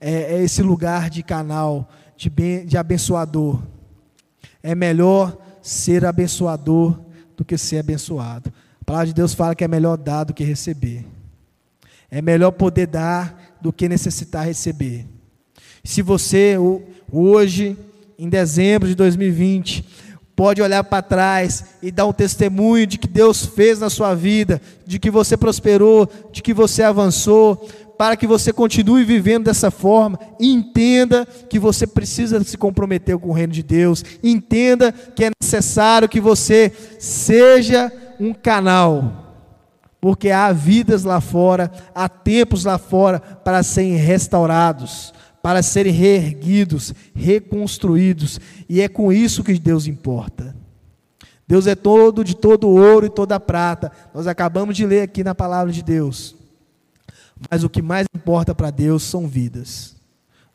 é, 0.00 0.36
é 0.36 0.42
esse 0.42 0.62
lugar 0.62 1.10
de 1.10 1.22
canal, 1.22 1.88
de, 2.16 2.28
ben, 2.28 2.66
de 2.66 2.76
abençoador. 2.76 3.62
É 4.62 4.74
melhor 4.74 5.36
ser 5.62 6.04
abençoador 6.04 6.98
do 7.36 7.44
que 7.44 7.56
ser 7.56 7.78
abençoado. 7.78 8.52
A 8.80 8.84
palavra 8.84 9.06
de 9.06 9.14
Deus 9.14 9.34
fala 9.34 9.54
que 9.54 9.64
é 9.64 9.68
melhor 9.68 9.96
dar 9.96 10.24
do 10.24 10.34
que 10.34 10.44
receber. 10.44 11.06
É 12.10 12.22
melhor 12.22 12.52
poder 12.52 12.86
dar 12.86 13.56
do 13.60 13.72
que 13.72 13.88
necessitar 13.88 14.46
receber. 14.46 15.06
Se 15.84 16.02
você 16.02 16.56
hoje, 17.10 17.76
em 18.18 18.28
dezembro 18.28 18.88
de 18.88 18.94
2020, 18.94 19.84
pode 20.34 20.62
olhar 20.62 20.84
para 20.84 21.02
trás 21.02 21.64
e 21.82 21.90
dar 21.90 22.06
um 22.06 22.12
testemunho 22.12 22.86
de 22.86 22.98
que 22.98 23.08
Deus 23.08 23.44
fez 23.44 23.80
na 23.80 23.90
sua 23.90 24.14
vida, 24.14 24.60
de 24.86 24.98
que 24.98 25.10
você 25.10 25.36
prosperou, 25.36 26.08
de 26.32 26.42
que 26.42 26.54
você 26.54 26.82
avançou, 26.82 27.68
para 27.98 28.16
que 28.16 28.26
você 28.26 28.52
continue 28.52 29.04
vivendo 29.04 29.46
dessa 29.46 29.70
forma, 29.70 30.18
entenda 30.38 31.26
que 31.26 31.58
você 31.58 31.86
precisa 31.86 32.42
se 32.44 32.56
comprometer 32.56 33.18
com 33.18 33.30
o 33.30 33.34
reino 33.34 33.52
de 33.52 33.62
Deus, 33.62 34.04
entenda 34.22 34.92
que 34.92 35.24
é 35.24 35.30
necessário 35.42 36.08
que 36.08 36.20
você 36.20 36.72
seja 36.98 37.92
um 38.20 38.32
canal 38.32 39.26
porque 40.00 40.30
há 40.30 40.52
vidas 40.52 41.04
lá 41.04 41.20
fora, 41.20 41.70
há 41.94 42.08
tempos 42.08 42.64
lá 42.64 42.78
fora 42.78 43.18
para 43.20 43.62
serem 43.62 43.96
restaurados, 43.96 45.12
para 45.42 45.62
serem 45.62 45.92
reerguidos, 45.92 46.94
reconstruídos, 47.14 48.40
e 48.68 48.80
é 48.80 48.88
com 48.88 49.12
isso 49.12 49.42
que 49.42 49.58
Deus 49.58 49.86
importa. 49.86 50.54
Deus 51.46 51.66
é 51.66 51.74
todo 51.74 52.22
de 52.22 52.36
todo 52.36 52.68
ouro 52.68 53.06
e 53.06 53.10
toda 53.10 53.40
prata. 53.40 53.90
Nós 54.14 54.26
acabamos 54.26 54.76
de 54.76 54.84
ler 54.84 55.00
aqui 55.00 55.24
na 55.24 55.34
palavra 55.34 55.72
de 55.72 55.82
Deus. 55.82 56.37
Mas 57.50 57.64
o 57.64 57.70
que 57.70 57.82
mais 57.82 58.06
importa 58.14 58.54
para 58.54 58.70
Deus 58.70 59.02
são 59.02 59.26
vidas. 59.26 59.96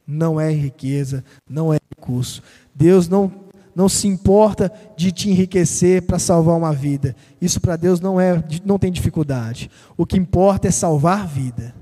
Não 0.05 0.39
é 0.39 0.51
riqueza, 0.51 1.23
não 1.49 1.73
é 1.73 1.79
recurso. 1.95 2.41
Deus 2.75 3.07
não 3.07 3.43
não 3.75 3.89
se 3.89 4.07
importa 4.07 4.71
de 4.95 5.11
te 5.11 5.29
enriquecer 5.29 6.03
para 6.03 6.19
salvar 6.19 6.55
uma 6.55 6.71
vida. 6.71 7.15
Isso 7.41 7.59
para 7.59 7.75
Deus 7.75 7.99
não 7.99 8.19
é, 8.21 8.43
não 8.63 8.77
tem 8.77 8.91
dificuldade. 8.91 9.69
O 9.97 10.05
que 10.05 10.17
importa 10.17 10.67
é 10.67 10.71
salvar 10.71 11.27
vida. 11.27 11.73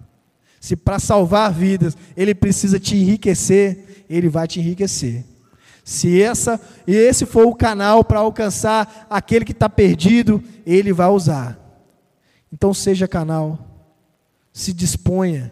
Se 0.59 0.75
para 0.75 0.99
salvar 0.99 1.51
vidas 1.51 1.97
ele 2.15 2.33
precisa 2.33 2.79
te 2.79 2.95
enriquecer, 2.95 4.05
ele 4.09 4.29
vai 4.29 4.47
te 4.47 4.59
enriquecer. 4.59 5.25
Se 5.83 6.21
essa, 6.21 6.61
esse 6.85 7.25
for 7.25 7.47
o 7.47 7.55
canal 7.55 8.03
para 8.03 8.19
alcançar 8.19 9.07
aquele 9.09 9.43
que 9.43 9.51
está 9.51 9.67
perdido, 9.67 10.41
ele 10.65 10.93
vai 10.93 11.09
usar. 11.09 11.59
Então 12.53 12.73
seja 12.73 13.07
canal, 13.07 13.70
se 14.51 14.73
disponha, 14.73 15.51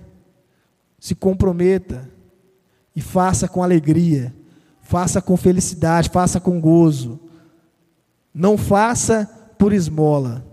se 0.99 1.15
comprometa 1.15 2.09
e 2.95 3.01
faça 3.01 3.47
com 3.47 3.63
alegria 3.63 4.33
Faça 4.89 5.21
com 5.21 5.37
felicidade, 5.37 6.09
faça 6.09 6.39
com 6.39 6.59
gozo. 6.59 7.19
Não 8.33 8.57
faça 8.57 9.23
por 9.55 9.71
esmola. 9.71 10.43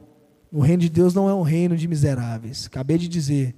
O 0.52 0.60
reino 0.60 0.82
de 0.82 0.90
Deus 0.90 1.14
não 1.14 1.26
é 1.26 1.32
um 1.32 1.40
reino 1.40 1.74
de 1.74 1.88
miseráveis. 1.88 2.66
Acabei 2.66 2.98
de 2.98 3.08
dizer. 3.08 3.56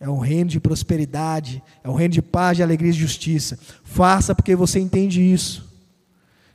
É 0.00 0.10
um 0.10 0.18
reino 0.18 0.50
de 0.50 0.58
prosperidade, 0.58 1.62
é 1.84 1.88
um 1.88 1.94
reino 1.94 2.12
de 2.12 2.20
paz, 2.20 2.56
de 2.56 2.62
alegria 2.64 2.90
e 2.90 2.92
de 2.92 2.98
justiça. 2.98 3.56
Faça 3.84 4.34
porque 4.34 4.56
você 4.56 4.80
entende 4.80 5.22
isso. 5.22 5.72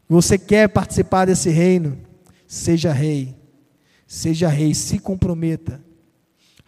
Você 0.09 0.38
quer 0.38 0.67
participar 0.67 1.23
desse 1.23 1.49
reino? 1.49 1.97
Seja 2.45 2.91
rei. 2.91 3.38
Seja 4.05 4.49
rei, 4.49 4.73
se 4.73 4.99
comprometa. 4.99 5.81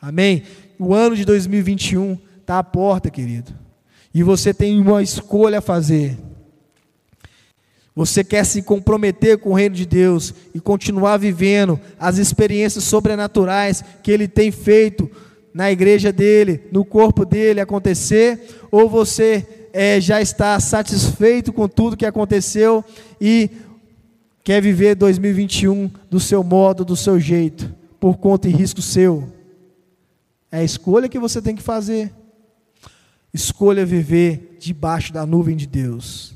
Amém? 0.06 0.44
O 0.78 0.94
ano 0.94 1.16
de 1.16 1.26
2021 1.26 2.20
está 2.40 2.60
à 2.60 2.64
porta, 2.64 3.10
querido. 3.10 3.52
E 4.14 4.22
você 4.22 4.54
tem 4.54 4.80
uma 4.80 5.02
escolha 5.02 5.58
a 5.58 5.62
fazer. 5.62 6.16
Você 7.96 8.24
quer 8.24 8.46
se 8.46 8.62
comprometer 8.62 9.40
com 9.40 9.50
o 9.50 9.54
reino 9.56 9.74
de 9.74 9.84
Deus 9.84 10.32
e 10.54 10.60
continuar 10.60 11.18
vivendo 11.18 11.80
as 12.00 12.20
experiências 12.20 12.84
sobrenaturais 12.84 13.84
que 14.04 14.12
Ele 14.12 14.28
tem 14.28 14.52
feito 14.52 15.10
na 15.52 15.72
igreja 15.72 16.12
dele, 16.12 16.62
no 16.72 16.86
corpo 16.86 17.26
dele 17.26 17.60
acontecer? 17.60 18.40
Ou 18.70 18.88
você 18.88 19.44
é, 19.74 20.00
já 20.00 20.22
está 20.22 20.60
satisfeito 20.60 21.52
com 21.52 21.68
tudo 21.68 21.98
que 21.98 22.06
aconteceu 22.06 22.86
e 23.20 23.50
quer 24.44 24.62
viver 24.62 24.94
2021 24.94 25.90
do 26.12 26.20
seu 26.20 26.44
modo, 26.44 26.86
do 26.86 26.96
seu 26.96 27.20
jeito, 27.20 27.74
por 28.00 28.18
conta 28.18 28.48
e 28.48 28.52
risco 28.52 28.84
seu? 28.84 29.34
É 30.52 30.60
a 30.60 30.64
escolha 30.64 31.10
que 31.10 31.20
você 31.20 31.42
tem 31.42 31.56
que 31.56 31.64
fazer. 31.64 32.12
Escolha 33.34 33.86
viver 33.86 34.58
debaixo 34.60 35.12
da 35.12 35.26
nuvem 35.26 35.56
de 35.56 35.68
Deus. 35.68 36.36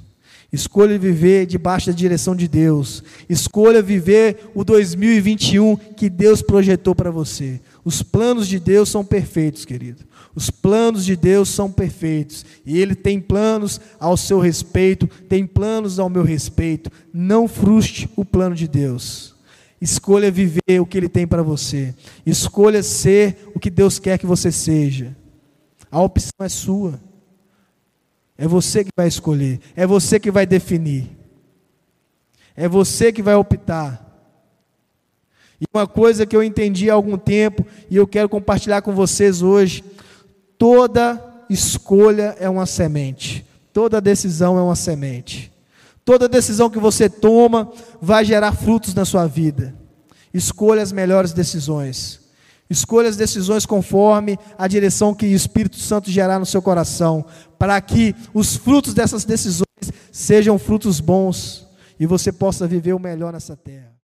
Escolha 0.51 0.97
viver 0.97 1.45
debaixo 1.45 1.87
da 1.87 1.95
direção 1.95 2.35
de 2.35 2.47
Deus. 2.47 3.03
Escolha 3.29 3.83
viver 3.83 4.49
o 4.55 4.63
2021 4.63 5.75
que 5.75 6.09
Deus 6.09 6.41
projetou 6.41 6.95
para 6.95 7.11
você. 7.11 7.61
Os 7.85 8.01
planos 8.01 8.47
de 8.47 8.59
Deus 8.59 8.89
são 8.89 9.05
perfeitos, 9.05 9.63
querido. 9.63 10.03
Os 10.33 10.49
planos 10.49 11.05
de 11.05 11.15
Deus 11.15 11.49
são 11.49 11.71
perfeitos. 11.71 12.43
E 12.65 12.79
Ele 12.79 12.95
tem 12.95 13.21
planos 13.21 13.79
ao 13.99 14.17
seu 14.17 14.39
respeito, 14.39 15.07
tem 15.27 15.45
planos 15.45 15.99
ao 15.99 16.09
meu 16.09 16.23
respeito. 16.23 16.91
Não 17.13 17.47
frustre 17.47 18.09
o 18.15 18.25
plano 18.25 18.55
de 18.55 18.67
Deus. 18.67 19.35
Escolha 19.81 20.29
viver 20.29 20.79
o 20.79 20.85
que 20.85 20.97
Ele 20.97 21.09
tem 21.09 21.25
para 21.25 21.41
você. 21.41 21.95
Escolha 22.25 22.83
ser 22.83 23.49
o 23.55 23.59
que 23.59 23.69
Deus 23.69 23.99
quer 23.99 24.17
que 24.17 24.25
você 24.25 24.51
seja. 24.51 25.15
A 25.91 26.01
opção 26.01 26.33
é 26.39 26.49
sua. 26.49 26.99
É 28.39 28.47
você 28.47 28.85
que 28.85 28.91
vai 28.95 29.05
escolher, 29.05 29.59
é 29.75 29.85
você 29.85 30.17
que 30.17 30.31
vai 30.31 30.45
definir, 30.45 31.09
é 32.55 32.69
você 32.69 33.11
que 33.11 33.21
vai 33.21 33.35
optar. 33.35 34.05
E 35.59 35.65
uma 35.73 35.85
coisa 35.85 36.25
que 36.25 36.33
eu 36.33 36.41
entendi 36.41 36.89
há 36.89 36.93
algum 36.93 37.17
tempo 37.17 37.65
e 37.89 37.97
eu 37.97 38.07
quero 38.07 38.29
compartilhar 38.29 38.81
com 38.81 38.95
vocês 38.95 39.41
hoje: 39.41 39.83
toda 40.57 41.21
escolha 41.49 42.33
é 42.39 42.49
uma 42.49 42.65
semente, 42.65 43.45
toda 43.73 43.99
decisão 43.99 44.57
é 44.57 44.61
uma 44.61 44.75
semente. 44.77 45.51
Toda 46.09 46.27
decisão 46.27 46.71
que 46.71 46.79
você 46.79 47.07
toma 47.07 47.71
vai 48.01 48.25
gerar 48.25 48.51
frutos 48.51 48.95
na 48.95 49.05
sua 49.05 49.27
vida. 49.27 49.75
Escolha 50.33 50.81
as 50.81 50.91
melhores 50.91 51.33
decisões. 51.33 52.19
Escolha 52.67 53.07
as 53.07 53.15
decisões 53.15 53.63
conforme 53.63 54.35
a 54.57 54.67
direção 54.67 55.13
que 55.13 55.27
o 55.27 55.35
Espírito 55.35 55.77
Santo 55.77 56.09
gerar 56.09 56.39
no 56.39 56.47
seu 56.47 56.63
coração, 56.63 57.23
para 57.59 57.79
que 57.79 58.15
os 58.33 58.55
frutos 58.55 58.95
dessas 58.95 59.23
decisões 59.23 59.67
sejam 60.11 60.57
frutos 60.57 60.99
bons 60.99 61.67
e 61.99 62.07
você 62.07 62.31
possa 62.31 62.65
viver 62.65 62.93
o 62.93 62.99
melhor 62.99 63.31
nessa 63.31 63.55
terra. 63.55 63.88